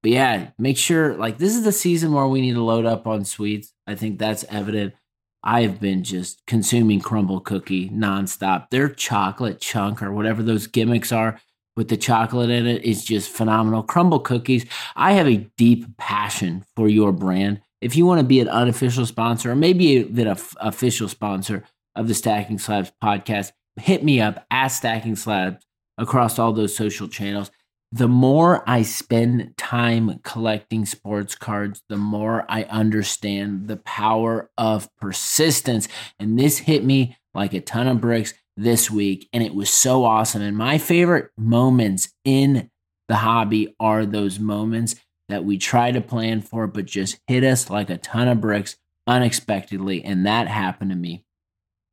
But 0.02 0.12
yeah, 0.12 0.50
make 0.58 0.78
sure 0.78 1.14
like 1.14 1.38
this 1.38 1.54
is 1.54 1.64
the 1.64 1.72
season 1.72 2.12
where 2.12 2.26
we 2.26 2.40
need 2.40 2.54
to 2.54 2.62
load 2.62 2.86
up 2.86 3.06
on 3.06 3.24
sweets. 3.24 3.72
I 3.86 3.94
think 3.94 4.18
that's 4.18 4.44
evident. 4.48 4.94
I've 5.42 5.80
been 5.80 6.02
just 6.02 6.44
consuming 6.46 7.00
Crumbl 7.00 7.44
cookie 7.44 7.88
nonstop. 7.90 8.70
Their 8.70 8.88
chocolate 8.88 9.60
chunk 9.60 10.02
or 10.02 10.12
whatever 10.12 10.42
those 10.42 10.66
gimmicks 10.66 11.12
are 11.12 11.38
with 11.76 11.88
the 11.88 11.96
chocolate 11.96 12.50
in 12.50 12.66
it 12.66 12.82
is 12.82 13.04
just 13.04 13.30
phenomenal. 13.30 13.84
Crumbl 13.84 14.24
cookies. 14.24 14.66
I 14.96 15.12
have 15.12 15.28
a 15.28 15.48
deep 15.56 15.96
passion 15.98 16.64
for 16.74 16.88
your 16.88 17.12
brand. 17.12 17.60
If 17.80 17.94
you 17.94 18.06
want 18.06 18.20
to 18.20 18.26
be 18.26 18.40
an 18.40 18.48
unofficial 18.48 19.06
sponsor 19.06 19.52
or 19.52 19.56
maybe 19.56 19.84
even 19.84 20.26
an 20.26 20.36
official 20.60 21.08
sponsor 21.08 21.64
of 21.94 22.08
the 22.08 22.14
Stacking 22.14 22.58
Slabs 22.58 22.90
podcast, 23.02 23.52
hit 23.76 24.02
me 24.02 24.20
up 24.20 24.44
at 24.50 24.68
Stacking 24.68 25.16
Slabs 25.16 25.64
across 25.98 26.38
all 26.38 26.52
those 26.52 26.74
social 26.74 27.08
channels. 27.08 27.50
The 27.92 28.08
more 28.08 28.68
I 28.68 28.82
spend 28.82 29.56
time 29.56 30.20
collecting 30.22 30.84
sports 30.86 31.34
cards, 31.34 31.82
the 31.88 31.96
more 31.96 32.44
I 32.48 32.64
understand 32.64 33.68
the 33.68 33.76
power 33.76 34.50
of 34.58 34.94
persistence. 34.96 35.88
And 36.18 36.38
this 36.38 36.58
hit 36.58 36.84
me 36.84 37.16
like 37.34 37.54
a 37.54 37.60
ton 37.60 37.86
of 37.86 38.00
bricks 38.00 38.34
this 38.56 38.90
week. 38.90 39.28
And 39.32 39.42
it 39.42 39.54
was 39.54 39.70
so 39.70 40.04
awesome. 40.04 40.42
And 40.42 40.56
my 40.56 40.78
favorite 40.78 41.30
moments 41.38 42.12
in 42.24 42.70
the 43.08 43.16
hobby 43.16 43.74
are 43.78 44.04
those 44.04 44.40
moments 44.40 44.96
that 45.28 45.44
we 45.44 45.58
try 45.58 45.92
to 45.92 46.00
plan 46.00 46.40
for, 46.40 46.66
but 46.66 46.86
just 46.86 47.18
hit 47.26 47.44
us 47.44 47.70
like 47.70 47.90
a 47.90 47.98
ton 47.98 48.28
of 48.28 48.40
bricks 48.40 48.76
unexpectedly. 49.06 50.04
And 50.04 50.26
that 50.26 50.48
happened 50.48 50.90
to 50.90 50.96
me. 50.96 51.24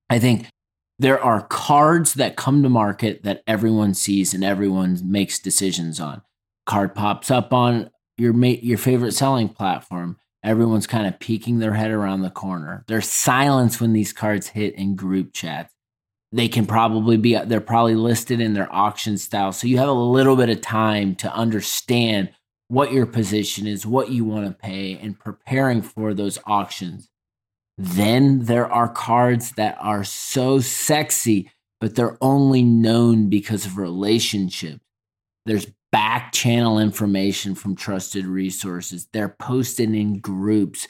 I 0.09 0.19
think 0.19 0.47
there 0.99 1.21
are 1.21 1.41
cards 1.41 2.13
that 2.15 2.35
come 2.35 2.63
to 2.63 2.69
market 2.69 3.23
that 3.23 3.43
everyone 3.47 3.93
sees 3.93 4.33
and 4.33 4.43
everyone 4.43 4.99
makes 5.03 5.39
decisions 5.39 5.99
on. 5.99 6.21
Card 6.65 6.95
pops 6.95 7.31
up 7.31 7.51
on 7.51 7.89
your 8.17 8.33
your 8.37 8.77
favorite 8.77 9.13
selling 9.13 9.49
platform. 9.49 10.17
Everyone's 10.43 10.87
kind 10.87 11.07
of 11.07 11.19
peeking 11.19 11.59
their 11.59 11.73
head 11.73 11.91
around 11.91 12.21
the 12.21 12.29
corner. 12.29 12.83
There's 12.87 13.09
silence 13.09 13.79
when 13.79 13.93
these 13.93 14.13
cards 14.13 14.47
hit 14.47 14.75
in 14.75 14.95
group 14.95 15.33
chats. 15.33 15.73
They 16.31 16.47
can 16.47 16.65
probably 16.65 17.17
be 17.17 17.35
they're 17.37 17.61
probably 17.61 17.95
listed 17.95 18.39
in 18.39 18.53
their 18.53 18.73
auction 18.73 19.17
style. 19.17 19.51
So 19.51 19.67
you 19.67 19.77
have 19.77 19.89
a 19.89 19.93
little 19.93 20.35
bit 20.35 20.49
of 20.49 20.61
time 20.61 21.15
to 21.15 21.33
understand 21.33 22.31
what 22.67 22.91
your 22.91 23.05
position 23.05 23.67
is, 23.67 23.85
what 23.85 24.09
you 24.09 24.25
want 24.25 24.47
to 24.47 24.53
pay, 24.53 24.97
and 24.97 25.19
preparing 25.19 25.81
for 25.81 26.13
those 26.13 26.39
auctions. 26.45 27.09
Then 27.77 28.45
there 28.45 28.71
are 28.71 28.87
cards 28.87 29.51
that 29.53 29.77
are 29.79 30.03
so 30.03 30.59
sexy, 30.59 31.49
but 31.81 31.95
they're 31.95 32.17
only 32.21 32.63
known 32.63 33.29
because 33.29 33.65
of 33.65 33.77
relationships. 33.77 34.79
There's 35.45 35.67
back 35.91 36.31
channel 36.31 36.79
information 36.79 37.55
from 37.55 37.75
trusted 37.75 38.25
resources. 38.25 39.07
They're 39.11 39.35
posted 39.39 39.93
in 39.93 40.19
groups. 40.19 40.87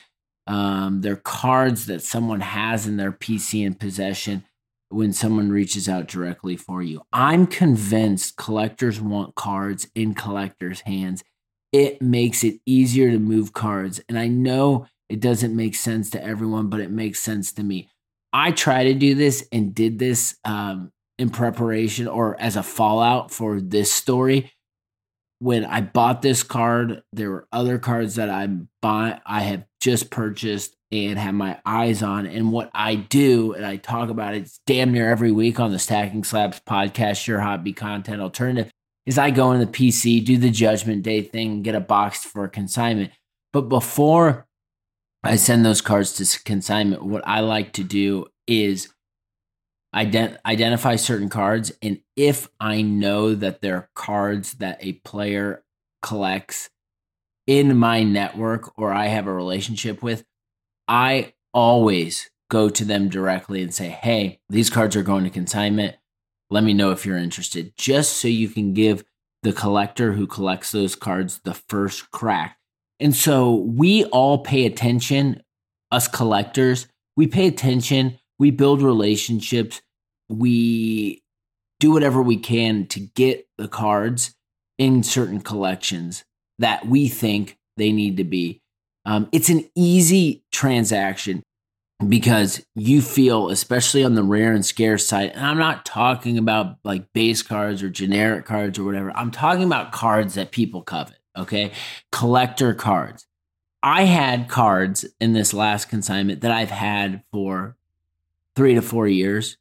Um, 0.48 1.02
they're 1.02 1.16
cards 1.16 1.86
that 1.88 2.02
someone 2.02 2.42
has 2.42 2.86
in 2.86 2.98
their 2.98 3.12
PC 3.12 3.66
in 3.66 3.74
possession 3.76 4.44
when 4.90 5.12
someone 5.12 5.50
reaches 5.50 5.90
out 5.90 6.08
directly 6.08 6.56
for 6.56 6.84
you. 6.84 7.02
I'm 7.12 7.48
convinced 7.48 8.38
collectors 8.38 9.02
want 9.02 9.36
cards 9.36 9.88
in 9.96 10.14
collectors' 10.14 10.82
hands. 10.82 11.24
It 11.72 12.02
makes 12.02 12.44
it 12.44 12.60
easier 12.66 13.10
to 13.10 13.20
move 13.20 13.54
cards. 13.54 14.02
And 14.08 14.20
I 14.20 14.28
know 14.28 14.86
it 15.10 15.20
doesn't 15.20 15.56
make 15.56 15.76
sense 15.76 16.10
to 16.12 16.24
everyone, 16.24 16.70
but 16.70 16.80
it 16.80 16.92
makes 16.92 17.20
sense 17.20 17.52
to 17.54 17.64
me. 17.64 17.90
I 18.32 18.52
try 18.52 18.86
to 18.86 18.94
do 18.94 19.16
this 19.16 19.48
and 19.52 19.76
did 19.76 20.00
this 20.00 20.36
um, 20.44 20.92
in 21.20 21.30
preparation 21.30 22.08
or 22.08 22.40
as 22.40 22.56
a 22.56 22.64
fallout 22.64 23.32
for 23.32 23.62
this 23.62 23.92
story 23.94 24.52
when 25.44 25.66
I 25.66 25.82
bought 25.82 26.22
this 26.22 26.42
card, 26.42 27.04
there 27.12 27.30
were 27.30 27.48
other 27.52 27.78
cards 27.78 28.16
that 28.16 28.30
I 28.30 28.48
buy 28.82 29.20
I 29.26 29.42
have 29.42 29.66
just 29.82 30.10
purchased 30.10 30.74
and 30.90 31.20
have 31.20 31.34
my 31.34 31.60
eyes 31.66 32.02
on. 32.02 32.26
And 32.26 32.54
what 32.54 32.72
I 32.74 32.96
do, 32.96 33.52
and 33.52 33.66
I 33.66 33.76
talk 33.76 34.10
about 34.10 34.36
it 34.36 34.44
it's 34.44 34.62
damn 34.66 34.94
near 34.94 35.12
every 35.12 35.34
week 35.34 35.60
on 35.60 35.72
the 35.72 35.80
Stacking 35.80 36.24
Slabs 36.24 36.62
podcast, 36.62 37.28
your 37.28 37.42
hobby 37.42 37.74
content 37.74 38.22
alternative, 38.22 38.72
is 39.06 39.18
I 39.18 39.32
go 39.32 39.52
in 39.52 39.60
the 39.60 39.66
PC, 39.66 40.24
do 40.24 40.38
the 40.38 40.50
judgment 40.50 41.04
day 41.04 41.22
thing, 41.22 41.62
get 41.62 41.76
a 41.76 41.82
box 41.82 42.24
for 42.24 42.48
consignment. 42.48 43.12
But 43.52 43.64
before 43.64 44.48
I 45.24 45.38
send 45.38 45.66
those 45.66 45.82
cards 45.82 46.14
to 46.14 46.44
consignment, 46.44 47.04
what 47.04 47.26
I 47.26 47.40
like 47.40 47.74
to 47.74 47.84
do 47.84 48.28
is 48.46 48.94
ident- 49.96 50.38
identify 50.46 50.96
certain 50.96 51.30
cards 51.30 51.72
and 51.82 52.00
if 52.16 52.50
i 52.60 52.82
know 52.82 53.36
that 53.36 53.62
there 53.62 53.76
are 53.76 53.90
cards 53.94 54.54
that 54.54 54.84
a 54.84 54.94
player 54.94 55.64
collects 56.02 56.70
in 57.46 57.78
my 57.78 58.04
network 58.04 58.78
or 58.78 58.92
i 58.92 59.06
have 59.06 59.28
a 59.28 59.34
relationship 59.34 60.02
with 60.02 60.26
i 60.88 61.32
always 61.54 62.32
go 62.50 62.70
to 62.70 62.84
them 62.84 63.10
directly 63.10 63.62
and 63.62 63.74
say 63.74 63.88
hey 63.90 64.40
these 64.50 64.70
cards 64.70 64.96
are 64.96 65.02
going 65.04 65.24
to 65.24 65.30
consignment. 65.30 65.96
Let 66.52 66.64
me 66.64 66.74
know 66.76 66.92
if 66.92 67.04
you're 67.04 67.18
interested. 67.18 67.74
Just 67.76 68.18
so 68.18 68.28
you 68.28 68.48
can 68.48 68.76
give 68.76 69.04
the 69.42 69.54
collector 69.54 70.14
who 70.14 70.28
collects 70.28 70.72
those 70.72 70.96
cards 70.96 71.40
the 71.44 71.56
first 71.56 72.12
crack 72.12 72.58
and 73.04 73.16
so 73.16 73.54
we 73.54 74.06
all 74.06 74.40
pay 74.40 74.66
attention 74.66 75.44
us 75.92 76.08
collectors 76.08 76.88
we 77.16 77.28
pay 77.28 77.46
attention 77.46 78.18
we 78.40 78.52
build 78.52 78.82
relationships, 78.82 79.82
we 80.30 81.24
do 81.80 81.92
whatever 81.92 82.22
we 82.22 82.38
can 82.38 82.88
to 82.88 83.00
get 83.00 83.48
the 83.58 83.68
cards 83.68 84.34
in 84.78 85.04
certain 85.04 85.42
collections 85.42 86.24
that 86.60 86.86
we 86.86 87.08
think 87.08 87.58
they 87.78 87.92
need 87.92 88.18
to 88.18 88.24
be. 88.24 88.62
Um, 89.06 89.30
it's 89.32 89.50
an 89.50 89.70
easy 89.76 90.44
transaction 90.52 91.44
because 92.08 92.66
you 92.76 93.02
feel, 93.02 93.50
especially 93.50 94.04
on 94.04 94.16
the 94.16 94.24
rare 94.24 94.54
and 94.54 94.66
scarce 94.66 95.06
side, 95.06 95.32
and 95.32 95.46
I'm 95.46 95.58
not 95.58 95.86
talking 95.86 96.38
about 96.38 96.78
like 96.84 97.06
base 97.14 97.44
cards 97.44 97.84
or 97.84 97.90
generic 97.90 98.46
cards 98.46 98.80
or 98.80 98.84
whatever. 98.84 99.16
I'm 99.16 99.32
talking 99.32 99.64
about 99.64 99.92
cards 99.92 100.36
that 100.36 100.52
people 100.52 100.82
covet, 100.82 101.18
okay? 101.38 101.72
Collector 102.12 102.74
cards. 102.74 103.26
I 103.82 104.04
had 104.04 104.48
cards 104.48 105.06
in 105.20 105.34
this 105.34 105.54
last 105.54 105.90
consignment 105.90 106.42
that 106.42 106.52
I've 106.52 106.72
had 106.72 107.24
for 107.32 107.76
three 108.56 108.76
to 108.76 108.82
four 108.82 109.08
years 109.08 109.58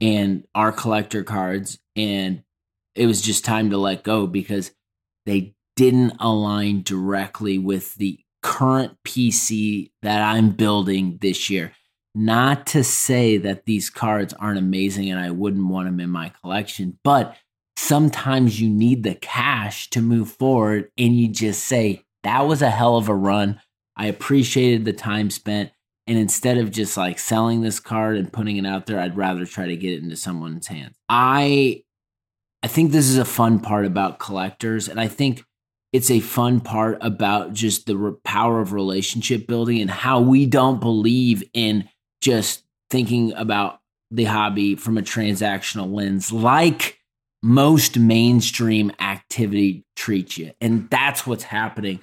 and 0.00 0.46
our 0.54 0.72
collector 0.72 1.22
cards. 1.22 1.78
And 1.94 2.42
it 2.94 3.06
was 3.06 3.20
just 3.20 3.44
time 3.44 3.70
to 3.70 3.76
let 3.76 4.02
go 4.02 4.26
because 4.26 4.72
they 5.26 5.54
didn't 5.76 6.16
align 6.20 6.82
directly 6.82 7.58
with 7.58 7.94
the 7.96 8.18
current 8.42 8.96
PC 9.04 9.90
that 10.02 10.22
I'm 10.22 10.50
building 10.50 11.18
this 11.20 11.50
year. 11.50 11.72
Not 12.14 12.66
to 12.68 12.84
say 12.84 13.38
that 13.38 13.64
these 13.64 13.90
cards 13.90 14.32
aren't 14.34 14.58
amazing 14.58 15.10
and 15.10 15.18
I 15.18 15.30
wouldn't 15.30 15.66
want 15.66 15.86
them 15.88 15.98
in 15.98 16.10
my 16.10 16.30
collection, 16.40 16.98
but 17.02 17.36
sometimes 17.76 18.60
you 18.60 18.68
need 18.68 19.02
the 19.02 19.14
cash 19.14 19.90
to 19.90 20.00
move 20.00 20.30
forward 20.30 20.90
and 20.96 21.16
you 21.16 21.28
just 21.28 21.64
say, 21.64 22.04
that 22.22 22.46
was 22.46 22.62
a 22.62 22.70
hell 22.70 22.96
of 22.96 23.08
a 23.08 23.14
run. 23.14 23.60
I 23.96 24.06
appreciated 24.06 24.84
the 24.84 24.92
time 24.92 25.30
spent. 25.30 25.70
And 26.06 26.18
instead 26.18 26.58
of 26.58 26.70
just 26.70 26.96
like 26.96 27.18
selling 27.18 27.62
this 27.62 27.80
card 27.80 28.16
and 28.16 28.32
putting 28.32 28.56
it 28.56 28.66
out 28.66 28.86
there, 28.86 28.98
I'd 28.98 29.16
rather 29.16 29.46
try 29.46 29.66
to 29.66 29.76
get 29.76 29.92
it 29.92 30.02
into 30.02 30.16
someone's 30.16 30.66
hands. 30.66 30.96
I 31.08 31.82
I 32.62 32.66
think 32.66 32.92
this 32.92 33.08
is 33.08 33.18
a 33.18 33.24
fun 33.26 33.60
part 33.60 33.84
about 33.84 34.18
collectors 34.18 34.88
and 34.88 34.98
I 34.98 35.08
think 35.08 35.44
it's 35.92 36.10
a 36.10 36.20
fun 36.20 36.60
part 36.60 36.98
about 37.02 37.52
just 37.52 37.86
the 37.86 37.96
re- 37.96 38.16
power 38.24 38.60
of 38.60 38.72
relationship 38.72 39.46
building 39.46 39.80
and 39.80 39.90
how 39.90 40.20
we 40.20 40.44
don't 40.46 40.80
believe 40.80 41.44
in 41.52 41.88
just 42.20 42.64
thinking 42.90 43.32
about 43.34 43.80
the 44.10 44.24
hobby 44.24 44.76
from 44.76 44.98
a 44.98 45.02
transactional 45.02 45.92
lens 45.92 46.32
like 46.32 46.98
most 47.44 47.98
mainstream 47.98 48.90
activity 49.00 49.84
treats 49.96 50.38
you. 50.38 50.52
And 50.62 50.88
that's 50.88 51.26
what's 51.26 51.44
happening 51.44 52.00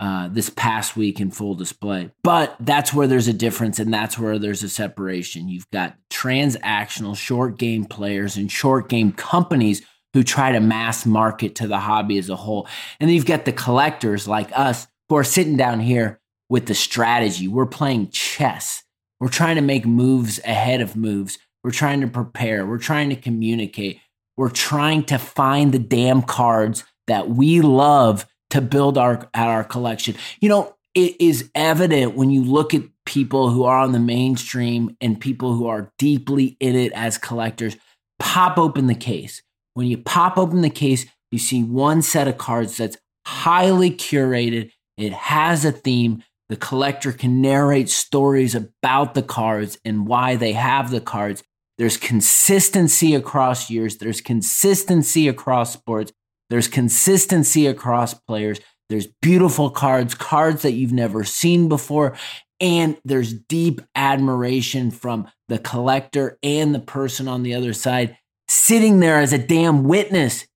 uh, 0.00 0.28
this 0.28 0.48
past 0.48 0.96
week 0.96 1.20
in 1.20 1.30
full 1.30 1.54
display. 1.54 2.10
But 2.22 2.56
that's 2.60 2.94
where 2.94 3.06
there's 3.06 3.28
a 3.28 3.34
difference 3.34 3.78
and 3.78 3.92
that's 3.92 4.18
where 4.18 4.38
there's 4.38 4.62
a 4.62 4.70
separation. 4.70 5.50
You've 5.50 5.70
got 5.70 5.98
transactional 6.10 7.14
short 7.14 7.58
game 7.58 7.84
players 7.84 8.38
and 8.38 8.50
short 8.50 8.88
game 8.88 9.12
companies 9.12 9.82
who 10.14 10.24
try 10.24 10.52
to 10.52 10.60
mass 10.60 11.04
market 11.04 11.56
to 11.56 11.68
the 11.68 11.78
hobby 11.78 12.16
as 12.16 12.30
a 12.30 12.36
whole. 12.36 12.66
And 12.98 13.08
then 13.08 13.14
you've 13.14 13.26
got 13.26 13.44
the 13.44 13.52
collectors 13.52 14.26
like 14.26 14.48
us 14.58 14.86
who 15.10 15.16
are 15.16 15.24
sitting 15.24 15.58
down 15.58 15.80
here 15.80 16.20
with 16.48 16.64
the 16.64 16.74
strategy. 16.74 17.48
We're 17.48 17.66
playing 17.66 18.08
chess. 18.12 18.82
We're 19.20 19.28
trying 19.28 19.56
to 19.56 19.62
make 19.62 19.84
moves 19.84 20.40
ahead 20.42 20.80
of 20.80 20.96
moves. 20.96 21.38
We're 21.62 21.70
trying 21.70 22.00
to 22.00 22.08
prepare. 22.08 22.64
We're 22.64 22.78
trying 22.78 23.10
to 23.10 23.16
communicate. 23.16 24.00
We're 24.40 24.48
trying 24.48 25.04
to 25.04 25.18
find 25.18 25.70
the 25.70 25.78
damn 25.78 26.22
cards 26.22 26.82
that 27.08 27.28
we 27.28 27.60
love 27.60 28.24
to 28.48 28.62
build 28.62 28.96
our 28.96 29.28
at 29.34 29.48
our 29.48 29.62
collection. 29.62 30.14
You 30.40 30.48
know, 30.48 30.76
it 30.94 31.20
is 31.20 31.50
evident 31.54 32.14
when 32.14 32.30
you 32.30 32.42
look 32.42 32.72
at 32.72 32.84
people 33.04 33.50
who 33.50 33.64
are 33.64 33.76
on 33.76 33.92
the 33.92 33.98
mainstream 33.98 34.96
and 34.98 35.20
people 35.20 35.52
who 35.52 35.66
are 35.66 35.92
deeply 35.98 36.56
in 36.58 36.74
it 36.74 36.90
as 36.92 37.18
collectors. 37.18 37.76
Pop 38.18 38.56
open 38.56 38.86
the 38.86 38.94
case. 38.94 39.42
When 39.74 39.88
you 39.88 39.98
pop 39.98 40.38
open 40.38 40.62
the 40.62 40.70
case, 40.70 41.04
you 41.30 41.38
see 41.38 41.62
one 41.62 42.00
set 42.00 42.26
of 42.26 42.38
cards 42.38 42.78
that's 42.78 42.96
highly 43.26 43.90
curated. 43.90 44.70
It 44.96 45.12
has 45.12 45.66
a 45.66 45.72
theme. 45.72 46.24
The 46.48 46.56
collector 46.56 47.12
can 47.12 47.42
narrate 47.42 47.90
stories 47.90 48.54
about 48.54 49.12
the 49.12 49.22
cards 49.22 49.76
and 49.84 50.06
why 50.06 50.36
they 50.36 50.52
have 50.52 50.90
the 50.90 51.02
cards. 51.02 51.44
There's 51.80 51.96
consistency 51.96 53.14
across 53.14 53.70
years. 53.70 53.96
There's 53.96 54.20
consistency 54.20 55.28
across 55.28 55.72
sports. 55.72 56.12
There's 56.50 56.68
consistency 56.68 57.66
across 57.66 58.12
players. 58.12 58.60
There's 58.90 59.06
beautiful 59.22 59.70
cards, 59.70 60.14
cards 60.14 60.60
that 60.60 60.72
you've 60.72 60.92
never 60.92 61.24
seen 61.24 61.70
before. 61.70 62.18
And 62.60 62.98
there's 63.06 63.32
deep 63.32 63.80
admiration 63.94 64.90
from 64.90 65.28
the 65.48 65.58
collector 65.58 66.38
and 66.42 66.74
the 66.74 66.80
person 66.80 67.28
on 67.28 67.44
the 67.44 67.54
other 67.54 67.72
side 67.72 68.18
sitting 68.46 69.00
there 69.00 69.18
as 69.18 69.32
a 69.32 69.38
damn 69.38 69.84
witness. 69.84 70.46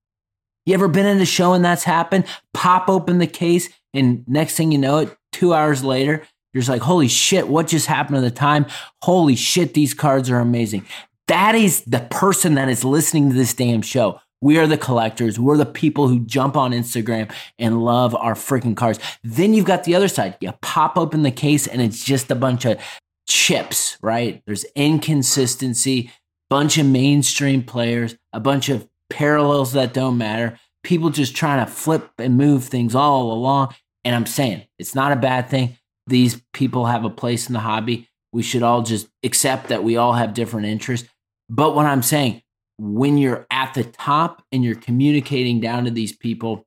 You 0.67 0.75
ever 0.75 0.89
been 0.89 1.07
in 1.07 1.23
a 1.23 1.25
show 1.25 1.55
and 1.55 1.65
that's 1.65 1.85
happened? 1.85 2.27
Pop 2.53 2.91
open 2.91 3.17
the 3.17 3.27
case, 3.27 3.71
and 3.95 4.29
next 4.29 4.57
thing 4.57 4.73
you 4.73 4.79
know 4.79 4.99
it, 4.99 5.17
two 5.33 5.55
hours 5.55 5.83
later, 5.83 6.23
you're 6.53 6.61
just 6.61 6.69
like, 6.69 6.83
holy 6.83 7.09
shit, 7.09 7.49
what 7.49 7.67
just 7.67 7.87
happened 7.87 8.19
at 8.19 8.21
the 8.21 8.31
time? 8.31 8.67
Holy 9.01 9.37
shit, 9.37 9.73
these 9.73 9.95
cards 9.95 10.29
are 10.29 10.39
amazing. 10.39 10.85
That 11.29 11.55
is 11.55 11.83
the 11.85 12.07
person 12.11 12.55
that 12.55 12.69
is 12.69 12.85
listening 12.85 13.31
to 13.31 13.37
this 13.37 13.55
damn 13.55 13.83
show. 13.83 14.21
We 14.41 14.59
are 14.59 14.67
the 14.67 14.77
collectors. 14.77 15.39
We're 15.39 15.57
the 15.57 15.65
people 15.65 16.09
who 16.09 16.21
jump 16.21 16.57
on 16.57 16.73
Instagram 16.73 17.33
and 17.59 17.83
love 17.83 18.15
our 18.15 18.35
freaking 18.35 18.77
cars. 18.77 18.99
Then 19.23 19.55
you've 19.55 19.65
got 19.65 19.85
the 19.85 19.95
other 19.95 20.09
side. 20.09 20.37
You 20.41 20.53
pop 20.61 20.99
open 20.99 21.23
the 21.23 21.31
case 21.31 21.67
and 21.67 21.81
it's 21.81 22.05
just 22.05 22.31
a 22.31 22.35
bunch 22.35 22.67
of 22.67 22.79
chips, 23.27 23.97
right? 24.03 24.43
There's 24.47 24.67
inconsistency, 24.77 26.11
bunch 26.51 26.77
of 26.77 26.85
mainstream 26.85 27.63
players, 27.63 28.17
a 28.35 28.41
bunch 28.41 28.69
of 28.69 28.87
parallels 29.09 29.73
that 29.73 29.95
don't 29.95 30.19
matter, 30.19 30.59
people 30.83 31.11
just 31.11 31.35
trying 31.35 31.65
to 31.65 31.71
flip 31.71 32.11
and 32.19 32.37
move 32.37 32.65
things 32.65 32.95
all 32.95 33.33
along. 33.33 33.75
And 34.05 34.15
I'm 34.15 34.27
saying 34.27 34.67
it's 34.79 34.95
not 34.95 35.13
a 35.13 35.17
bad 35.17 35.49
thing. 35.49 35.79
These 36.07 36.43
people 36.53 36.87
have 36.87 37.05
a 37.05 37.11
place 37.11 37.49
in 37.49 37.55
the 37.55 37.61
hobby. 37.61 38.09
We 38.33 38.43
should 38.43 38.63
all 38.63 38.83
just 38.83 39.09
accept 39.23 39.69
that 39.69 39.85
we 39.85 39.97
all 39.97 40.13
have 40.13 40.35
different 40.35 40.67
interests. 40.67 41.09
But 41.49 41.75
what 41.75 41.87
I'm 41.87 42.03
saying, 42.03 42.43
when 42.79 43.19
you're 43.19 43.47
at 43.51 43.75
the 43.75 43.85
top 43.85 44.43
and 44.51 44.65
you're 44.65 44.75
communicating 44.75 45.61
down 45.61 45.85
to 45.85 45.91
these 45.91 46.15
people 46.15 46.67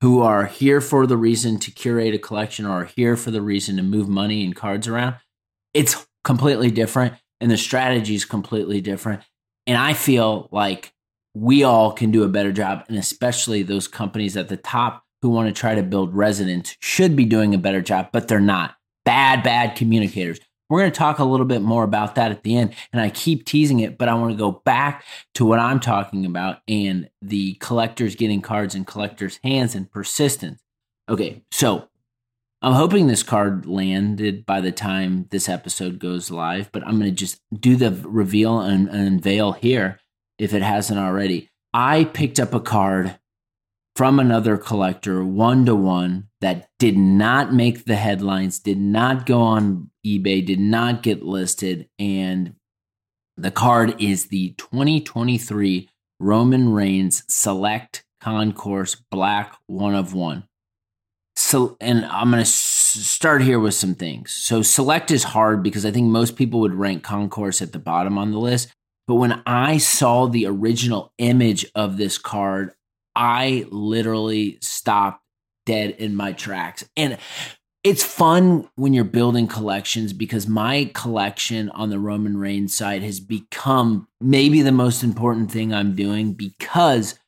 who 0.00 0.20
are 0.20 0.46
here 0.46 0.80
for 0.80 1.06
the 1.06 1.16
reason 1.16 1.58
to 1.58 1.70
curate 1.70 2.14
a 2.14 2.18
collection 2.18 2.66
or 2.66 2.82
are 2.82 2.90
here 2.96 3.16
for 3.16 3.30
the 3.30 3.42
reason 3.42 3.76
to 3.76 3.82
move 3.82 4.08
money 4.08 4.44
and 4.44 4.56
cards 4.56 4.88
around, 4.88 5.16
it's 5.72 6.06
completely 6.24 6.70
different 6.70 7.14
and 7.40 7.50
the 7.50 7.56
strategy 7.56 8.14
is 8.14 8.24
completely 8.24 8.80
different. 8.80 9.22
And 9.66 9.78
I 9.78 9.94
feel 9.94 10.48
like 10.50 10.92
we 11.34 11.64
all 11.64 11.92
can 11.92 12.10
do 12.10 12.22
a 12.22 12.28
better 12.28 12.52
job, 12.52 12.84
and 12.88 12.96
especially 12.96 13.62
those 13.62 13.88
companies 13.88 14.36
at 14.36 14.48
the 14.48 14.56
top 14.56 15.02
who 15.20 15.30
want 15.30 15.48
to 15.48 15.58
try 15.58 15.74
to 15.74 15.82
build 15.82 16.14
resonance 16.14 16.76
should 16.80 17.16
be 17.16 17.24
doing 17.24 17.54
a 17.54 17.58
better 17.58 17.80
job, 17.80 18.10
but 18.12 18.28
they're 18.28 18.40
not. 18.40 18.76
Bad, 19.04 19.42
bad 19.42 19.76
communicators. 19.76 20.38
We're 20.68 20.80
going 20.80 20.92
to 20.92 20.98
talk 20.98 21.18
a 21.18 21.24
little 21.24 21.46
bit 21.46 21.62
more 21.62 21.84
about 21.84 22.14
that 22.14 22.30
at 22.30 22.42
the 22.42 22.56
end. 22.56 22.74
And 22.92 23.00
I 23.00 23.10
keep 23.10 23.44
teasing 23.44 23.80
it, 23.80 23.98
but 23.98 24.08
I 24.08 24.14
want 24.14 24.32
to 24.32 24.38
go 24.38 24.62
back 24.64 25.04
to 25.34 25.44
what 25.44 25.58
I'm 25.58 25.80
talking 25.80 26.24
about 26.24 26.58
and 26.66 27.10
the 27.20 27.54
collectors 27.54 28.16
getting 28.16 28.40
cards 28.40 28.74
in 28.74 28.84
collectors' 28.84 29.38
hands 29.44 29.74
and 29.74 29.90
persistence. 29.90 30.62
Okay, 31.08 31.42
so 31.50 31.88
I'm 32.62 32.72
hoping 32.72 33.06
this 33.06 33.22
card 33.22 33.66
landed 33.66 34.46
by 34.46 34.62
the 34.62 34.72
time 34.72 35.26
this 35.30 35.50
episode 35.50 35.98
goes 35.98 36.30
live, 36.30 36.72
but 36.72 36.82
I'm 36.86 36.98
going 36.98 37.10
to 37.10 37.16
just 37.16 37.40
do 37.52 37.76
the 37.76 37.90
reveal 37.90 38.60
and, 38.60 38.88
and 38.88 39.06
unveil 39.06 39.52
here 39.52 40.00
if 40.38 40.54
it 40.54 40.62
hasn't 40.62 40.98
already. 40.98 41.50
I 41.74 42.04
picked 42.04 42.40
up 42.40 42.54
a 42.54 42.60
card 42.60 43.18
from 43.96 44.18
another 44.18 44.56
collector 44.56 45.24
one 45.24 45.64
to 45.66 45.74
one 45.74 46.28
that 46.40 46.68
did 46.78 46.96
not 46.96 47.52
make 47.52 47.84
the 47.84 47.96
headlines, 47.96 48.58
did 48.58 48.78
not 48.78 49.26
go 49.26 49.40
on 49.40 49.90
eBay, 50.04 50.44
did 50.44 50.60
not 50.60 51.02
get 51.02 51.22
listed. 51.22 51.88
And 51.98 52.54
the 53.36 53.50
card 53.50 54.00
is 54.00 54.26
the 54.26 54.54
2023 54.58 55.88
Roman 56.20 56.72
Reigns 56.72 57.22
Select 57.28 58.04
Concourse 58.20 58.96
Black 59.10 59.56
One 59.66 59.94
of 59.94 60.14
One. 60.14 60.44
So, 61.36 61.76
and 61.80 62.04
I'm 62.06 62.30
going 62.30 62.44
to 62.44 62.50
start 62.50 63.42
here 63.42 63.58
with 63.58 63.74
some 63.74 63.94
things. 63.94 64.32
So, 64.32 64.62
select 64.62 65.10
is 65.10 65.24
hard 65.24 65.62
because 65.62 65.84
I 65.84 65.90
think 65.90 66.08
most 66.08 66.36
people 66.36 66.60
would 66.60 66.74
rank 66.74 67.02
Concourse 67.02 67.60
at 67.60 67.72
the 67.72 67.80
bottom 67.80 68.18
on 68.18 68.30
the 68.30 68.38
list. 68.38 68.68
But 69.06 69.16
when 69.16 69.42
I 69.44 69.78
saw 69.78 70.26
the 70.26 70.46
original 70.46 71.12
image 71.18 71.66
of 71.74 71.96
this 71.96 72.18
card, 72.18 72.72
I 73.14 73.66
literally 73.70 74.58
stopped 74.60 75.22
dead 75.66 75.90
in 75.98 76.14
my 76.14 76.32
tracks. 76.32 76.84
And 76.96 77.18
it's 77.82 78.02
fun 78.02 78.68
when 78.76 78.94
you're 78.94 79.04
building 79.04 79.46
collections 79.46 80.14
because 80.14 80.48
my 80.48 80.90
collection 80.94 81.68
on 81.70 81.90
the 81.90 81.98
Roman 81.98 82.38
Reigns 82.38 82.74
side 82.74 83.02
has 83.02 83.20
become 83.20 84.08
maybe 84.20 84.62
the 84.62 84.72
most 84.72 85.02
important 85.02 85.50
thing 85.50 85.72
I'm 85.72 85.94
doing 85.94 86.32
because 86.32 87.18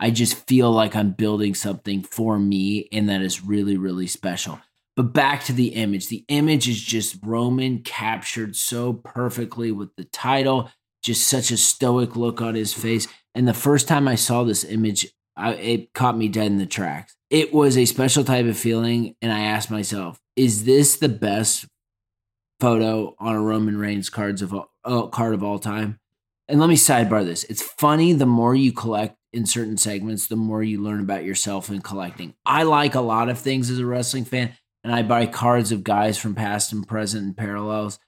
I 0.00 0.10
just 0.10 0.46
feel 0.46 0.70
like 0.72 0.96
I'm 0.96 1.12
building 1.12 1.54
something 1.54 2.02
for 2.02 2.38
me 2.38 2.88
and 2.92 3.08
that 3.10 3.20
is 3.20 3.44
really, 3.44 3.76
really 3.76 4.06
special. 4.06 4.58
But 4.96 5.12
back 5.12 5.44
to 5.44 5.52
the 5.52 5.68
image. 5.68 6.08
The 6.08 6.24
image 6.28 6.68
is 6.68 6.80
just 6.80 7.18
Roman 7.22 7.80
captured 7.80 8.56
so 8.56 8.94
perfectly 8.94 9.70
with 9.70 9.94
the 9.96 10.04
title, 10.04 10.70
just 11.02 11.28
such 11.28 11.50
a 11.50 11.58
stoic 11.58 12.16
look 12.16 12.40
on 12.40 12.54
his 12.54 12.72
face. 12.72 13.06
And 13.34 13.46
the 13.46 13.52
first 13.52 13.86
time 13.86 14.08
I 14.08 14.14
saw 14.14 14.44
this 14.44 14.64
image, 14.64 15.06
I, 15.36 15.54
it 15.54 15.92
caught 15.92 16.16
me 16.16 16.28
dead 16.28 16.46
in 16.46 16.58
the 16.58 16.66
tracks. 16.66 17.14
It 17.30 17.52
was 17.52 17.76
a 17.76 17.84
special 17.84 18.24
type 18.24 18.46
of 18.46 18.56
feeling. 18.56 19.14
And 19.20 19.32
I 19.32 19.40
asked 19.40 19.70
myself, 19.70 20.20
is 20.34 20.64
this 20.64 20.96
the 20.96 21.08
best 21.08 21.66
photo 22.60 23.14
on 23.18 23.34
a 23.34 23.40
Roman 23.40 23.78
Reigns 23.78 24.08
cards 24.08 24.42
of 24.42 24.54
all, 24.54 24.72
uh, 24.84 25.06
card 25.08 25.34
of 25.34 25.42
all 25.42 25.58
time? 25.58 25.98
And 26.48 26.60
let 26.60 26.68
me 26.68 26.76
sidebar 26.76 27.24
this. 27.24 27.44
It's 27.44 27.62
funny 27.62 28.12
the 28.12 28.26
more 28.26 28.54
you 28.54 28.72
collect 28.72 29.16
in 29.32 29.46
certain 29.46 29.76
segments, 29.76 30.28
the 30.28 30.36
more 30.36 30.62
you 30.62 30.80
learn 30.80 31.00
about 31.00 31.24
yourself 31.24 31.68
in 31.68 31.82
collecting. 31.82 32.34
I 32.46 32.62
like 32.62 32.94
a 32.94 33.00
lot 33.00 33.28
of 33.28 33.38
things 33.38 33.68
as 33.68 33.78
a 33.78 33.86
wrestling 33.86 34.24
fan, 34.24 34.54
and 34.84 34.94
I 34.94 35.02
buy 35.02 35.26
cards 35.26 35.72
of 35.72 35.84
guys 35.84 36.16
from 36.16 36.34
past 36.34 36.72
and 36.72 36.86
present 36.86 37.24
and 37.24 37.36
parallels 37.36 37.98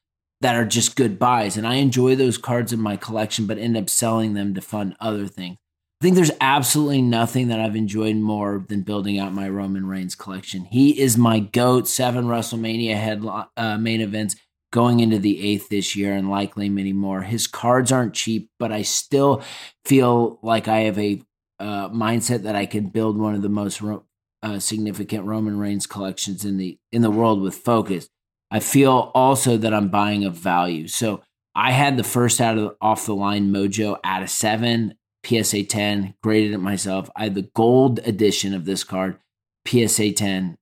that 0.40 0.54
are 0.54 0.64
just 0.64 0.96
good 0.96 1.18
buys. 1.18 1.56
And 1.56 1.66
I 1.66 1.74
enjoy 1.74 2.14
those 2.14 2.38
cards 2.38 2.72
in 2.72 2.80
my 2.80 2.96
collection, 2.96 3.46
but 3.46 3.58
end 3.58 3.76
up 3.76 3.90
selling 3.90 4.34
them 4.34 4.54
to 4.54 4.60
fund 4.60 4.96
other 5.00 5.26
things. 5.26 5.58
I 6.00 6.04
think 6.04 6.14
there's 6.14 6.30
absolutely 6.40 7.02
nothing 7.02 7.48
that 7.48 7.58
I've 7.58 7.74
enjoyed 7.74 8.14
more 8.14 8.64
than 8.68 8.82
building 8.82 9.18
out 9.18 9.32
my 9.32 9.48
Roman 9.48 9.84
Reigns 9.86 10.14
collection. 10.14 10.64
He 10.64 11.00
is 11.00 11.16
my 11.16 11.40
GOAT, 11.40 11.88
seven 11.88 12.26
WrestleMania 12.26 12.94
head 12.94 13.24
uh, 13.56 13.78
main 13.78 14.00
events 14.00 14.36
going 14.70 15.00
into 15.00 15.18
the 15.18 15.42
eighth 15.44 15.68
this 15.68 15.96
year 15.96 16.12
and 16.12 16.30
likely 16.30 16.68
many 16.68 16.92
more. 16.92 17.22
His 17.22 17.48
cards 17.48 17.90
aren't 17.90 18.14
cheap, 18.14 18.50
but 18.60 18.70
I 18.70 18.82
still 18.82 19.42
feel 19.84 20.38
like 20.42 20.68
I 20.68 20.80
have 20.80 20.98
a 21.00 21.20
uh, 21.58 21.88
mindset 21.88 22.42
that 22.42 22.54
I 22.54 22.66
can 22.66 22.86
build 22.86 23.18
one 23.18 23.34
of 23.34 23.42
the 23.42 23.48
most 23.48 23.80
ro- 23.80 24.04
uh, 24.42 24.60
significant 24.60 25.24
Roman 25.24 25.58
Reigns 25.58 25.86
collections 25.86 26.44
in 26.44 26.58
the 26.58 26.78
in 26.92 27.02
the 27.02 27.10
world 27.10 27.40
with 27.40 27.56
focus. 27.56 28.08
I 28.50 28.60
feel 28.60 29.10
also 29.14 29.56
that 29.56 29.74
I'm 29.74 29.88
buying 29.88 30.24
a 30.24 30.30
value. 30.30 30.86
So 30.86 31.22
I 31.54 31.72
had 31.72 31.96
the 31.96 32.04
first 32.04 32.40
out 32.40 32.56
of 32.56 32.76
off 32.80 33.06
the 33.06 33.16
line 33.16 33.52
Mojo 33.52 33.98
out 34.04 34.22
of 34.22 34.30
seven, 34.30 34.94
PSA 35.28 35.64
10, 35.64 36.14
graded 36.22 36.52
it 36.52 36.58
myself. 36.58 37.10
I 37.14 37.24
had 37.24 37.34
the 37.34 37.50
gold 37.54 38.00
edition 38.00 38.54
of 38.54 38.64
this 38.64 38.84
card, 38.84 39.18
PSA 39.66 40.12
10, 40.12 40.58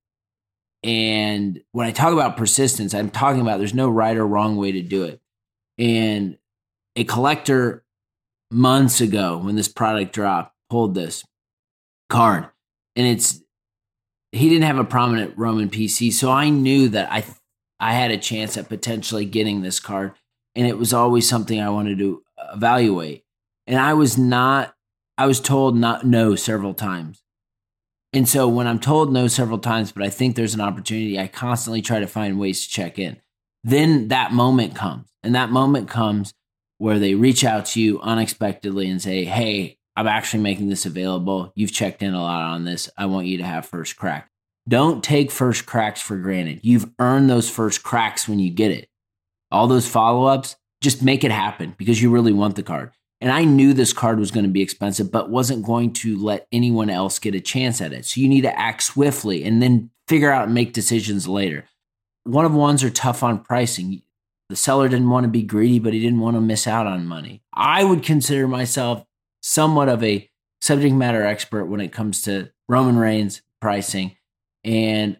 and 0.83 1.61
when 1.71 1.87
I 1.87 1.91
talk 1.91 2.13
about 2.13 2.37
persistence, 2.37 2.93
I'm 2.93 3.09
talking 3.09 3.41
about 3.41 3.57
there's 3.57 3.73
no 3.73 3.89
right 3.89 4.15
or 4.15 4.25
wrong 4.25 4.57
way 4.57 4.71
to 4.73 4.81
do 4.81 5.03
it. 5.03 5.19
And 5.77 6.37
a 6.95 7.03
collector 7.03 7.83
months 8.51 9.01
ago, 9.01 9.37
when 9.37 9.55
this 9.55 9.67
product 9.67 10.13
dropped, 10.13 10.55
pulled 10.69 10.95
this 10.95 11.25
card. 12.09 12.47
And 12.95 13.07
it's, 13.07 13.41
he 14.31 14.49
didn't 14.49 14.65
have 14.65 14.77
a 14.77 14.83
prominent 14.83 15.37
Roman 15.37 15.69
PC. 15.69 16.13
So 16.13 16.31
I 16.31 16.49
knew 16.49 16.89
that 16.89 17.11
I, 17.11 17.25
I 17.79 17.93
had 17.93 18.11
a 18.11 18.17
chance 18.17 18.57
at 18.57 18.69
potentially 18.69 19.25
getting 19.25 19.61
this 19.61 19.79
card. 19.79 20.13
And 20.55 20.65
it 20.65 20.77
was 20.77 20.93
always 20.93 21.27
something 21.27 21.59
I 21.59 21.69
wanted 21.69 21.97
to 21.99 22.23
evaluate. 22.53 23.23
And 23.67 23.79
I 23.79 23.93
was 23.93 24.17
not, 24.17 24.73
I 25.17 25.27
was 25.27 25.39
told 25.39 25.75
not 25.75 26.05
no 26.05 26.35
several 26.35 26.73
times. 26.73 27.21
And 28.13 28.27
so 28.27 28.47
when 28.47 28.65
I'm 28.65 28.79
told 28.79 29.11
no 29.11 29.27
several 29.27 29.59
times, 29.59 29.91
but 29.91 30.03
I 30.03 30.09
think 30.09 30.35
there's 30.35 30.53
an 30.53 30.61
opportunity, 30.61 31.19
I 31.19 31.27
constantly 31.27 31.81
try 31.81 31.99
to 31.99 32.07
find 32.07 32.39
ways 32.39 32.65
to 32.65 32.69
check 32.71 32.97
in. 32.97 33.17
Then 33.63 34.07
that 34.07 34.31
moment 34.31 34.75
comes. 34.75 35.07
And 35.21 35.35
that 35.35 35.49
moment 35.49 35.89
comes 35.89 36.33
where 36.77 36.99
they 36.99 37.15
reach 37.15 37.43
out 37.43 37.65
to 37.67 37.81
you 37.81 37.99
unexpectedly 37.99 38.89
and 38.89 39.01
say, 39.01 39.25
Hey, 39.25 39.77
I'm 39.95 40.07
actually 40.07 40.43
making 40.43 40.69
this 40.69 40.85
available. 40.85 41.51
You've 41.55 41.73
checked 41.73 42.01
in 42.01 42.13
a 42.13 42.21
lot 42.21 42.43
on 42.43 42.63
this. 42.63 42.89
I 42.97 43.07
want 43.07 43.27
you 43.27 43.37
to 43.39 43.43
have 43.43 43.65
first 43.65 43.97
crack. 43.97 44.29
Don't 44.67 45.03
take 45.03 45.31
first 45.31 45.65
cracks 45.65 46.01
for 46.01 46.17
granted. 46.17 46.59
You've 46.61 46.89
earned 46.99 47.29
those 47.29 47.49
first 47.49 47.83
cracks 47.83 48.27
when 48.27 48.39
you 48.39 48.51
get 48.51 48.71
it. 48.71 48.89
All 49.51 49.67
those 49.67 49.87
follow 49.87 50.25
ups, 50.25 50.55
just 50.81 51.01
make 51.01 51.23
it 51.23 51.31
happen 51.31 51.73
because 51.77 52.01
you 52.01 52.11
really 52.11 52.33
want 52.33 52.55
the 52.55 52.63
card. 52.63 52.91
And 53.19 53.31
I 53.31 53.45
knew 53.45 53.73
this 53.73 53.93
card 53.93 54.19
was 54.19 54.31
going 54.31 54.45
to 54.45 54.51
be 54.51 54.61
expensive, 54.61 55.11
but 55.11 55.29
wasn't 55.29 55.65
going 55.65 55.93
to 55.93 56.17
let 56.17 56.47
anyone 56.51 56.89
else 56.89 57.17
get 57.17 57.33
a 57.33 57.41
chance 57.41 57.81
at 57.81 57.93
it. 57.93 58.05
So 58.05 58.21
you 58.21 58.29
need 58.29 58.41
to 58.41 58.59
act 58.59 58.83
swiftly 58.83 59.43
and 59.43 59.61
then 59.61 59.89
figure 60.07 60.31
out 60.31 60.45
and 60.45 60.53
make 60.53 60.73
decisions 60.73 61.27
later. 61.27 61.65
One 62.23 62.45
of 62.45 62.53
ones 62.53 62.83
are 62.83 62.89
tough 62.89 63.23
on 63.23 63.43
pricing. 63.43 64.03
The 64.49 64.55
seller 64.55 64.87
didn't 64.87 65.09
want 65.09 65.23
to 65.23 65.29
be 65.29 65.43
greedy, 65.43 65.79
but 65.79 65.93
he 65.93 65.99
didn't 65.99 66.19
want 66.19 66.35
to 66.37 66.41
miss 66.41 66.67
out 66.67 66.85
on 66.85 67.07
money. 67.07 67.41
I 67.53 67.83
would 67.83 68.03
consider 68.03 68.47
myself 68.47 69.03
somewhat 69.41 69.89
of 69.89 70.03
a 70.03 70.29
subject 70.61 70.93
matter 70.93 71.25
expert 71.25 71.65
when 71.65 71.81
it 71.81 71.91
comes 71.91 72.21
to 72.23 72.51
Roman 72.69 72.97
Reigns 72.97 73.41
pricing. 73.59 74.15
And 74.63 75.17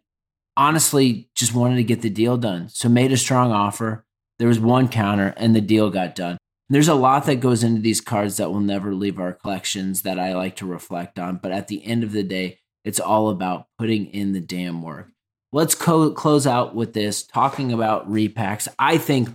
honestly, 0.55 1.29
just 1.36 1.53
wanted 1.53 1.77
to 1.77 1.83
get 1.83 2.01
the 2.01 2.10
deal 2.10 2.38
done. 2.38 2.69
So 2.69 2.89
made 2.89 3.12
a 3.12 3.17
strong 3.17 3.51
offer. 3.51 4.05
There 4.39 4.47
was 4.47 4.60
one 4.60 4.88
counter 4.88 5.33
and 5.38 5.55
the 5.55 5.62
deal 5.62 5.89
got 5.89 6.15
done. 6.15 6.38
There's 6.69 6.89
a 6.89 6.95
lot 6.95 7.25
that 7.25 7.39
goes 7.39 7.63
into 7.63 7.82
these 7.82 8.01
cards 8.01 8.38
that 8.38 8.51
will 8.51 8.60
never 8.60 8.93
leave 8.93 9.19
our 9.19 9.32
collections 9.32 10.01
that 10.01 10.19
I 10.19 10.34
like 10.34 10.58
to 10.58 10.65
reflect 10.65 11.17
on. 11.17 11.38
But 11.38 11.53
at 11.53 11.67
the 11.69 11.86
end 11.86 12.03
of 12.03 12.12
the 12.12 12.23
day, 12.23 12.60
it's 12.84 12.99
all 12.99 13.30
about 13.30 13.67
putting 13.77 14.08
in 14.08 14.34
the 14.34 14.41
damn 14.41 14.82
work. 14.82 15.10
Let's 15.53 15.75
co- 15.75 16.12
close 16.12 16.45
out 16.45 16.75
with 16.75 16.93
this 16.93 17.23
talking 17.23 17.71
about 17.71 18.12
repacks. 18.12 18.67
I 18.77 18.97
think 18.97 19.30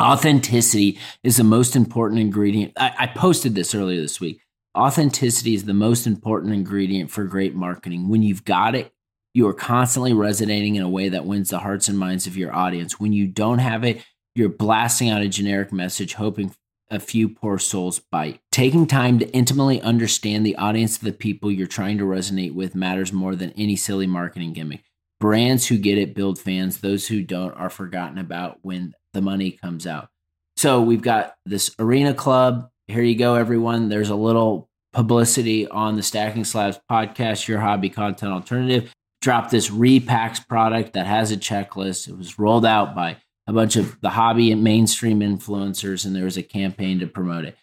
authenticity 0.00 0.98
is 1.22 1.36
the 1.36 1.44
most 1.44 1.76
important 1.76 2.20
ingredient. 2.20 2.72
I, 2.78 2.94
I 2.98 3.06
posted 3.06 3.54
this 3.54 3.74
earlier 3.74 4.00
this 4.00 4.20
week. 4.20 4.40
Authenticity 4.76 5.54
is 5.54 5.64
the 5.64 5.74
most 5.74 6.06
important 6.06 6.54
ingredient 6.54 7.10
for 7.10 7.24
great 7.24 7.54
marketing. 7.54 8.08
When 8.08 8.22
you've 8.22 8.46
got 8.46 8.74
it, 8.74 8.92
you 9.34 9.46
are 9.46 9.54
constantly 9.54 10.14
resonating 10.14 10.76
in 10.76 10.82
a 10.82 10.88
way 10.88 11.10
that 11.10 11.26
wins 11.26 11.50
the 11.50 11.58
hearts 11.58 11.88
and 11.88 11.98
minds 11.98 12.26
of 12.26 12.36
your 12.36 12.54
audience. 12.54 12.98
When 12.98 13.12
you 13.12 13.26
don't 13.26 13.58
have 13.58 13.84
it, 13.84 14.02
you're 14.34 14.48
blasting 14.48 15.10
out 15.10 15.20
a 15.20 15.28
generic 15.28 15.72
message, 15.72 16.14
hoping 16.14 16.54
a 16.92 17.00
few 17.00 17.28
poor 17.28 17.58
souls 17.58 17.98
bite. 17.98 18.38
Taking 18.52 18.86
time 18.86 19.18
to 19.18 19.28
intimately 19.30 19.80
understand 19.80 20.44
the 20.44 20.56
audience 20.56 20.98
of 20.98 21.04
the 21.04 21.12
people 21.12 21.50
you're 21.50 21.66
trying 21.66 21.98
to 21.98 22.04
resonate 22.04 22.54
with 22.54 22.74
matters 22.74 23.12
more 23.12 23.34
than 23.34 23.52
any 23.56 23.76
silly 23.76 24.06
marketing 24.06 24.52
gimmick. 24.52 24.84
Brands 25.18 25.66
who 25.66 25.78
get 25.78 25.98
it 25.98 26.14
build 26.14 26.38
fans, 26.38 26.78
those 26.78 27.08
who 27.08 27.22
don't 27.22 27.54
are 27.54 27.70
forgotten 27.70 28.18
about 28.18 28.58
when 28.62 28.94
the 29.14 29.22
money 29.22 29.52
comes 29.52 29.86
out. 29.86 30.08
So 30.56 30.82
we've 30.82 31.02
got 31.02 31.34
this 31.46 31.74
arena 31.78 32.12
club. 32.12 32.68
Here 32.88 33.02
you 33.02 33.16
go, 33.16 33.36
everyone. 33.36 33.88
There's 33.88 34.10
a 34.10 34.14
little 34.14 34.68
publicity 34.92 35.66
on 35.66 35.96
the 35.96 36.02
Stacking 36.02 36.44
Slabs 36.44 36.78
podcast, 36.90 37.48
your 37.48 37.60
hobby 37.60 37.88
content 37.88 38.32
alternative. 38.32 38.92
Dropped 39.22 39.50
this 39.50 39.70
repacks 39.70 40.46
product 40.46 40.92
that 40.92 41.06
has 41.06 41.32
a 41.32 41.36
checklist. 41.36 42.08
It 42.08 42.18
was 42.18 42.38
rolled 42.38 42.66
out 42.66 42.94
by 42.94 43.16
a 43.46 43.52
bunch 43.52 43.76
of 43.76 44.00
the 44.00 44.10
hobby 44.10 44.52
and 44.52 44.62
mainstream 44.62 45.20
influencers, 45.20 46.04
and 46.04 46.14
there 46.14 46.24
was 46.24 46.36
a 46.36 46.42
campaign 46.42 47.00
to 47.00 47.06
promote 47.06 47.44
it. 47.44 47.56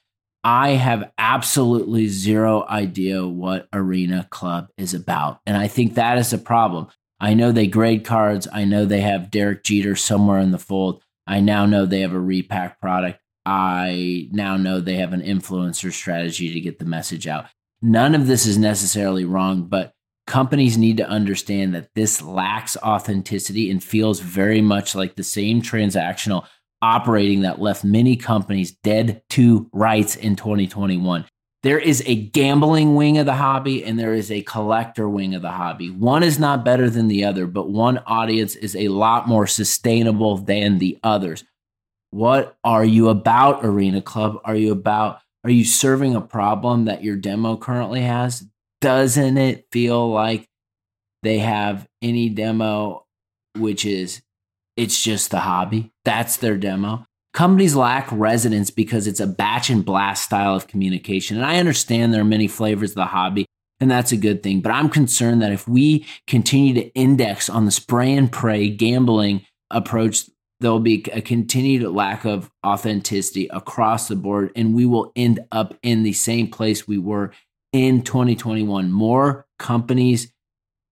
I 0.44 0.72
have 0.72 1.12
absolutely 1.18 2.08
zero 2.08 2.66
idea 2.70 3.28
what 3.28 3.68
Arena 3.74 4.28
Club 4.30 4.70
is 4.78 4.94
about. 4.94 5.40
And 5.46 5.58
I 5.58 5.68
think 5.68 5.96
that 5.96 6.18
is 6.18 6.32
a 6.32 6.38
problem. 6.38 6.88
I 7.20 7.34
know 7.34 7.52
they 7.52 7.68
grade 7.68 8.06
cards. 8.06 8.48
I 8.52 8.64
know 8.64 8.86
they 8.86 9.02
have 9.02 9.32
Derek 9.32 9.64
Jeter 9.64 9.96
somewhere 9.96 10.40
in 10.40 10.52
the 10.52 10.58
fold. 10.58 11.04
I 11.28 11.42
now 11.42 11.66
know 11.66 11.86
they 11.86 12.00
have 12.02 12.14
a 12.14 12.20
repack 12.20 12.80
product. 12.80 13.20
I 13.46 14.30
now 14.32 14.58
know 14.58 14.80
they 14.80 14.96
have 14.96 15.12
an 15.12 15.22
influencer 15.22 15.92
strategy 15.92 16.54
to 16.54 16.62
get 16.62 16.80
the 16.80 16.86
message 16.86 17.28
out. 17.28 17.48
None 17.82 18.16
of 18.16 18.28
this 18.28 18.46
is 18.46 18.58
necessarily 18.58 19.26
wrong, 19.26 19.64
but 19.64 19.94
companies 20.30 20.78
need 20.78 20.98
to 20.98 21.10
understand 21.10 21.74
that 21.76 21.90
this 21.96 22.22
lacks 22.22 22.78
authenticity 22.78 23.70
and 23.70 23.84
feels 23.84 24.22
very 24.22 24.62
much 24.62 24.96
like 24.96 25.16
the 25.16 25.24
same 25.24 25.62
transactional 25.62 26.46
operating 26.82 27.42
that 27.42 27.60
left 27.60 27.84
many 27.84 28.16
companies 28.16 28.72
dead 28.84 29.22
to 29.32 29.70
rights 29.74 30.16
in 30.16 30.36
2021. 30.36 31.26
There 31.64 31.80
is 31.80 32.02
a 32.06 32.16
gambling 32.16 32.96
wing 32.96 33.18
of 33.18 33.26
the 33.26 33.34
hobby 33.34 33.84
and 33.84 34.00
there 34.00 34.14
is 34.14 34.32
a 34.32 34.44
collector 34.44 35.10
wing 35.10 35.36
of 35.36 35.42
the 35.42 35.52
hobby. 35.52 35.90
One 35.90 36.24
is 36.24 36.40
not 36.40 36.64
better 36.64 36.90
than 36.90 37.10
the 37.10 37.26
other, 37.26 37.48
but 37.48 37.70
one 37.70 37.98
audience 38.06 38.56
is 38.56 38.78
a 38.78 38.88
lot 38.88 39.28
more 39.28 39.48
sustainable 39.48 40.38
than 40.38 40.78
the 40.78 40.98
others. 41.04 41.44
What 42.12 42.56
are 42.64 42.86
you 42.86 43.10
about, 43.10 43.66
Arena 43.66 44.02
Club? 44.02 44.40
Are 44.46 44.56
you 44.56 44.72
about, 44.72 45.20
are 45.44 45.50
you 45.50 45.66
serving 45.66 46.16
a 46.16 46.22
problem 46.22 46.86
that 46.86 47.04
your 47.04 47.18
demo 47.18 47.58
currently 47.58 48.02
has? 48.02 48.46
Doesn't 48.82 49.38
it 49.38 49.68
feel 49.72 50.10
like 50.10 50.46
they 51.24 51.40
have 51.40 51.88
any 52.02 52.30
demo 52.30 53.06
which 53.58 53.86
is 53.86 54.22
it's 54.78 55.04
just 55.04 55.32
the 55.32 55.42
hobby. 55.42 55.92
That's 56.06 56.38
their 56.38 56.56
demo. 56.56 57.06
Companies 57.34 57.76
lack 57.76 58.08
resonance 58.12 58.72
because 58.72 59.08
it's 59.08 59.20
a 59.20 59.28
batch 59.28 59.70
and 59.70 59.84
blast 59.84 60.24
style 60.24 60.56
of 60.56 60.68
communication. 60.68 61.38
And 61.38 61.46
I 61.46 61.58
understand 61.58 62.14
there 62.14 62.22
are 62.22 62.26
many 62.26 62.48
flavors 62.48 62.92
of 62.92 62.96
the 62.96 63.06
hobby, 63.06 63.46
and 63.80 63.92
that's 63.92 64.12
a 64.12 64.18
good 64.18 64.42
thing. 64.42 64.62
But 64.62 64.72
I'm 64.72 64.90
concerned 64.90 65.42
that 65.42 65.52
if 65.52 65.68
we 65.68 66.06
continue 66.28 66.74
to 66.76 66.88
index 66.94 67.50
on 67.50 67.66
the 67.66 67.72
spray 67.72 68.14
and 68.14 68.32
pray 68.32 68.70
gambling 68.70 69.46
approach, 69.70 70.30
there'll 70.60 70.80
be 70.80 71.06
a 71.12 71.22
continued 71.22 71.84
lack 71.94 72.26
of 72.26 72.50
authenticity 72.66 73.48
across 73.50 74.08
the 74.08 74.16
board, 74.16 74.52
and 74.56 74.74
we 74.74 74.86
will 74.86 75.12
end 75.16 75.42
up 75.52 75.78
in 75.84 76.04
the 76.04 76.14
same 76.14 76.48
place 76.48 76.88
we 76.88 76.98
were 76.98 77.32
in 77.74 78.02
2021. 78.02 78.92
More 78.92 79.46
companies 79.58 80.32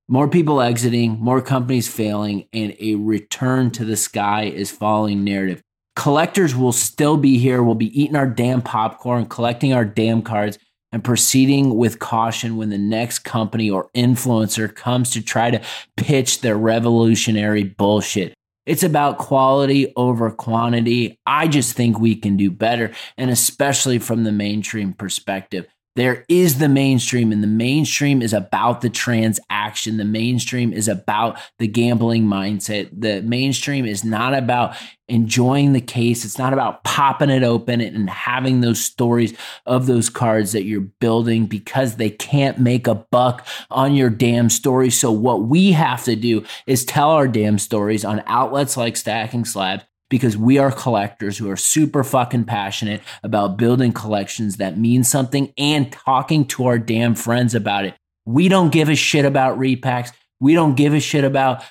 more 0.09 0.29
people 0.29 0.61
exiting, 0.61 1.19
more 1.19 1.41
companies 1.41 1.89
failing, 1.89 2.47
and 2.53 2.73
a 2.79 2.95
return 2.95 3.71
to 3.71 3.83
the 3.83 3.97
sky 3.97 4.43
is 4.43 4.71
falling 4.71 5.25
narrative. 5.25 5.61
Collectors 5.97 6.55
will 6.55 6.71
still 6.71 7.17
be 7.17 7.37
here. 7.37 7.61
We'll 7.61 7.75
be 7.75 8.01
eating 8.01 8.15
our 8.15 8.27
damn 8.27 8.61
popcorn, 8.61 9.25
collecting 9.25 9.73
our 9.73 9.83
damn 9.83 10.21
cards, 10.21 10.59
and 10.93 11.03
proceeding 11.03 11.75
with 11.75 11.99
caution 11.99 12.55
when 12.55 12.69
the 12.69 12.77
next 12.77 13.19
company 13.19 13.69
or 13.69 13.89
influencer 13.93 14.73
comes 14.73 15.09
to 15.09 15.21
try 15.21 15.51
to 15.51 15.61
pitch 15.97 16.39
their 16.39 16.57
revolutionary 16.57 17.63
bullshit. 17.63 18.33
It's 18.65 18.83
about 18.83 19.17
quality 19.17 19.91
over 19.97 20.31
quantity. 20.31 21.19
I 21.25 21.49
just 21.49 21.75
think 21.75 21.99
we 21.99 22.15
can 22.15 22.37
do 22.37 22.49
better, 22.49 22.93
and 23.17 23.29
especially 23.29 23.99
from 23.99 24.23
the 24.23 24.31
mainstream 24.31 24.93
perspective. 24.93 25.67
There 25.97 26.25
is 26.29 26.60
the 26.60 26.69
mainstream, 26.69 27.31
and 27.31 27.41
the 27.41 27.47
mainstream 27.47 28.21
is 28.21 28.31
about 28.31 28.81
the 28.81 28.89
transaction. 28.89 29.97
The 29.97 30.05
mainstream 30.05 30.71
is 30.71 30.88
about 30.88 31.39
the 31.57 31.67
gambling 31.67 32.25
mindset. 32.25 32.89
The 32.91 33.23
mainstream 33.23 33.83
is 33.83 34.03
not 34.03 34.36
about 34.36 34.75
enjoying 35.07 35.73
the 35.73 35.81
case. 35.81 36.23
It's 36.23 36.38
not 36.38 36.53
about 36.53 36.83
popping 36.83 37.31
it 37.31 37.41
open 37.41 37.81
and 37.81 38.07
having 38.12 38.62
those 38.62 38.79
stories 38.79 39.36
of 39.65 39.88
those 39.88 40.07
cards 40.07 40.51
that 40.51 40.65
you're 40.65 40.81
building 40.81 41.47
because 41.47 41.95
they 41.95 42.12
can't 42.12 42.60
make 42.60 42.86
a 42.86 42.93
buck 42.93 43.47
on 43.71 43.95
your 43.95 44.12
damn 44.12 44.51
story. 44.51 44.91
So, 44.91 45.12
what 45.12 45.45
we 45.45 45.71
have 45.71 46.03
to 46.03 46.15
do 46.15 46.45
is 46.67 46.86
tell 46.86 47.10
our 47.10 47.27
damn 47.27 47.57
stories 47.57 48.05
on 48.05 48.21
outlets 48.27 48.77
like 48.77 48.97
Stacking 48.97 49.45
Slabs 49.45 49.83
because 50.09 50.37
we 50.37 50.57
are 50.57 50.71
collectors 50.71 51.37
who 51.37 51.49
are 51.49 51.57
super 51.57 52.03
fucking 52.03 52.45
passionate 52.45 53.01
about 53.23 53.57
building 53.57 53.91
collections 53.91 54.57
that 54.57 54.77
mean 54.77 55.03
something 55.03 55.53
and 55.57 55.91
talking 55.91 56.45
to 56.45 56.65
our 56.65 56.79
damn 56.79 57.15
friends 57.15 57.53
about 57.53 57.85
it. 57.85 57.93
We 58.25 58.49
don't 58.49 58.71
give 58.71 58.89
a 58.89 58.95
shit 58.95 59.25
about 59.25 59.57
repacks. 59.57 60.11
We 60.39 60.53
don't 60.53 60.75
give 60.75 60.93
a 60.93 60.99
shit 60.99 61.23
about 61.23 61.63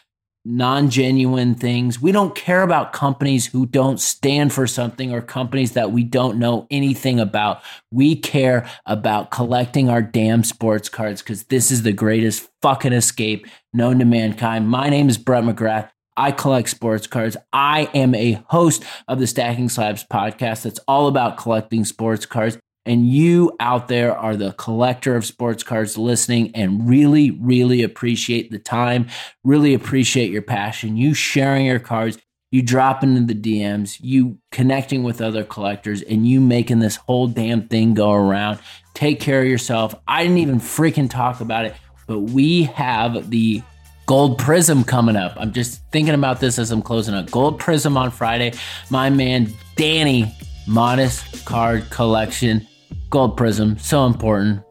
non 0.47 0.89
genuine 0.91 1.57
things. 1.57 2.01
We 2.01 2.13
don't 2.13 2.35
care 2.35 2.63
about 2.63 2.93
companies 2.93 3.47
who 3.47 3.67
don't 3.67 4.01
stand 4.01 4.53
for 4.53 4.67
something 4.67 5.13
or 5.13 5.21
companies 5.21 5.73
that 5.73 5.91
we 5.91 6.05
don't 6.05 6.39
know 6.39 6.67
anything 6.71 7.19
about. 7.19 7.63
We 7.91 8.15
care 8.15 8.69
about 8.87 9.31
collecting 9.31 9.91
our 9.91 10.01
damn 10.01 10.45
sports 10.45 10.89
cards 10.89 11.21
because 11.21 11.45
this 11.45 11.71
is 11.71 11.83
the 11.83 11.93
greatest 11.93 12.49
fucking 12.63 12.93
escape 12.93 13.47
known 13.75 13.99
to 13.99 14.05
mankind. 14.05 14.69
My 14.69 14.89
name 14.89 15.09
is 15.09 15.19
Brett 15.19 15.45
McGrath. 15.45 15.91
I 16.17 16.33
collect 16.33 16.71
sports 16.71 17.07
cards. 17.07 17.37
I 17.53 17.91
am 17.95 18.15
a 18.15 18.43
host 18.49 18.85
of 19.09 19.19
the 19.19 19.27
Stacking 19.27 19.69
Slabs 19.69 20.05
podcast 20.05 20.63
that's 20.63 20.81
all 20.89 21.09
about 21.09 21.37
collecting 21.37 21.85
sports 21.85 22.27
cards. 22.27 22.59
And 22.87 23.09
you 23.09 23.55
out 23.59 23.89
there 23.89 24.17
are 24.17 24.37
the 24.37 24.53
collector 24.53 25.17
of 25.17 25.27
sports 25.27 25.65
cards 25.65 25.99
listening 25.99 26.55
and 26.55 26.89
really, 26.89 27.33
really 27.33 27.83
appreciate 27.83 28.51
the 28.51 28.61
time, 28.61 29.09
really 29.43 29.75
appreciate 29.75 30.31
your 30.31 30.43
passion, 30.43 30.97
you 30.97 31.13
sharing 31.13 31.67
your 31.67 31.81
cards, 31.81 32.17
you 32.53 32.63
dropping 32.63 33.17
into 33.17 33.35
the 33.35 33.61
DMs, 33.61 33.99
you 34.01 34.39
connecting 34.53 35.03
with 35.03 35.21
other 35.21 35.43
collectors, 35.43 36.01
and 36.03 36.29
you 36.29 36.41
making 36.41 36.79
this 36.79 36.97
whole 36.97 37.27
damn 37.27 37.67
thing 37.67 37.93
go 37.93 38.13
around. 38.13 38.61
Take 38.95 39.19
care 39.19 39.43
of 39.43 39.49
yourself. 39.49 39.95
I 40.07 40.23
didn't 40.23 40.39
even 40.39 40.61
freaking 40.61 41.11
talk 41.11 41.41
about 41.41 41.65
it, 41.65 41.75
but 42.07 42.21
we 42.21 42.63
have 42.63 43.31
the 43.31 43.63
Gold 44.07 44.39
Prizm 44.39 44.87
coming 44.87 45.17
up. 45.17 45.35
I'm 45.37 45.53
just 45.53 45.83
thinking 45.91 46.15
about 46.15 46.39
this 46.39 46.61
as 46.61 46.71
I'm 46.71 46.81
closing 46.81 47.13
up. 47.13 47.29
Gold 47.29 47.61
Prizm 47.61 47.97
on 47.97 48.13
Friday. 48.13 48.53
My 48.89 49.11
man 49.11 49.53
Danny, 49.75 50.33
Modest 50.69 51.45
Card 51.45 51.91
Collection. 51.91 52.65
Gold 53.11 53.37
Prizm, 53.37 53.81
so 53.81 54.07
important. 54.07 54.63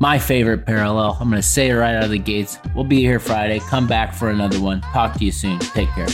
My 0.00 0.18
favorite 0.18 0.64
parallel. 0.64 1.18
I'm 1.20 1.28
going 1.28 1.42
to 1.42 1.46
say 1.46 1.68
it 1.68 1.74
right 1.74 1.94
out 1.94 2.04
of 2.04 2.10
the 2.10 2.18
gates. 2.18 2.58
We'll 2.74 2.84
be 2.84 3.00
here 3.00 3.20
Friday. 3.20 3.60
Come 3.60 3.86
back 3.86 4.14
for 4.14 4.30
another 4.30 4.58
one. 4.58 4.80
Talk 4.80 5.12
to 5.18 5.24
you 5.26 5.32
soon. 5.32 5.58
Take 5.58 5.90
care. 5.90 6.08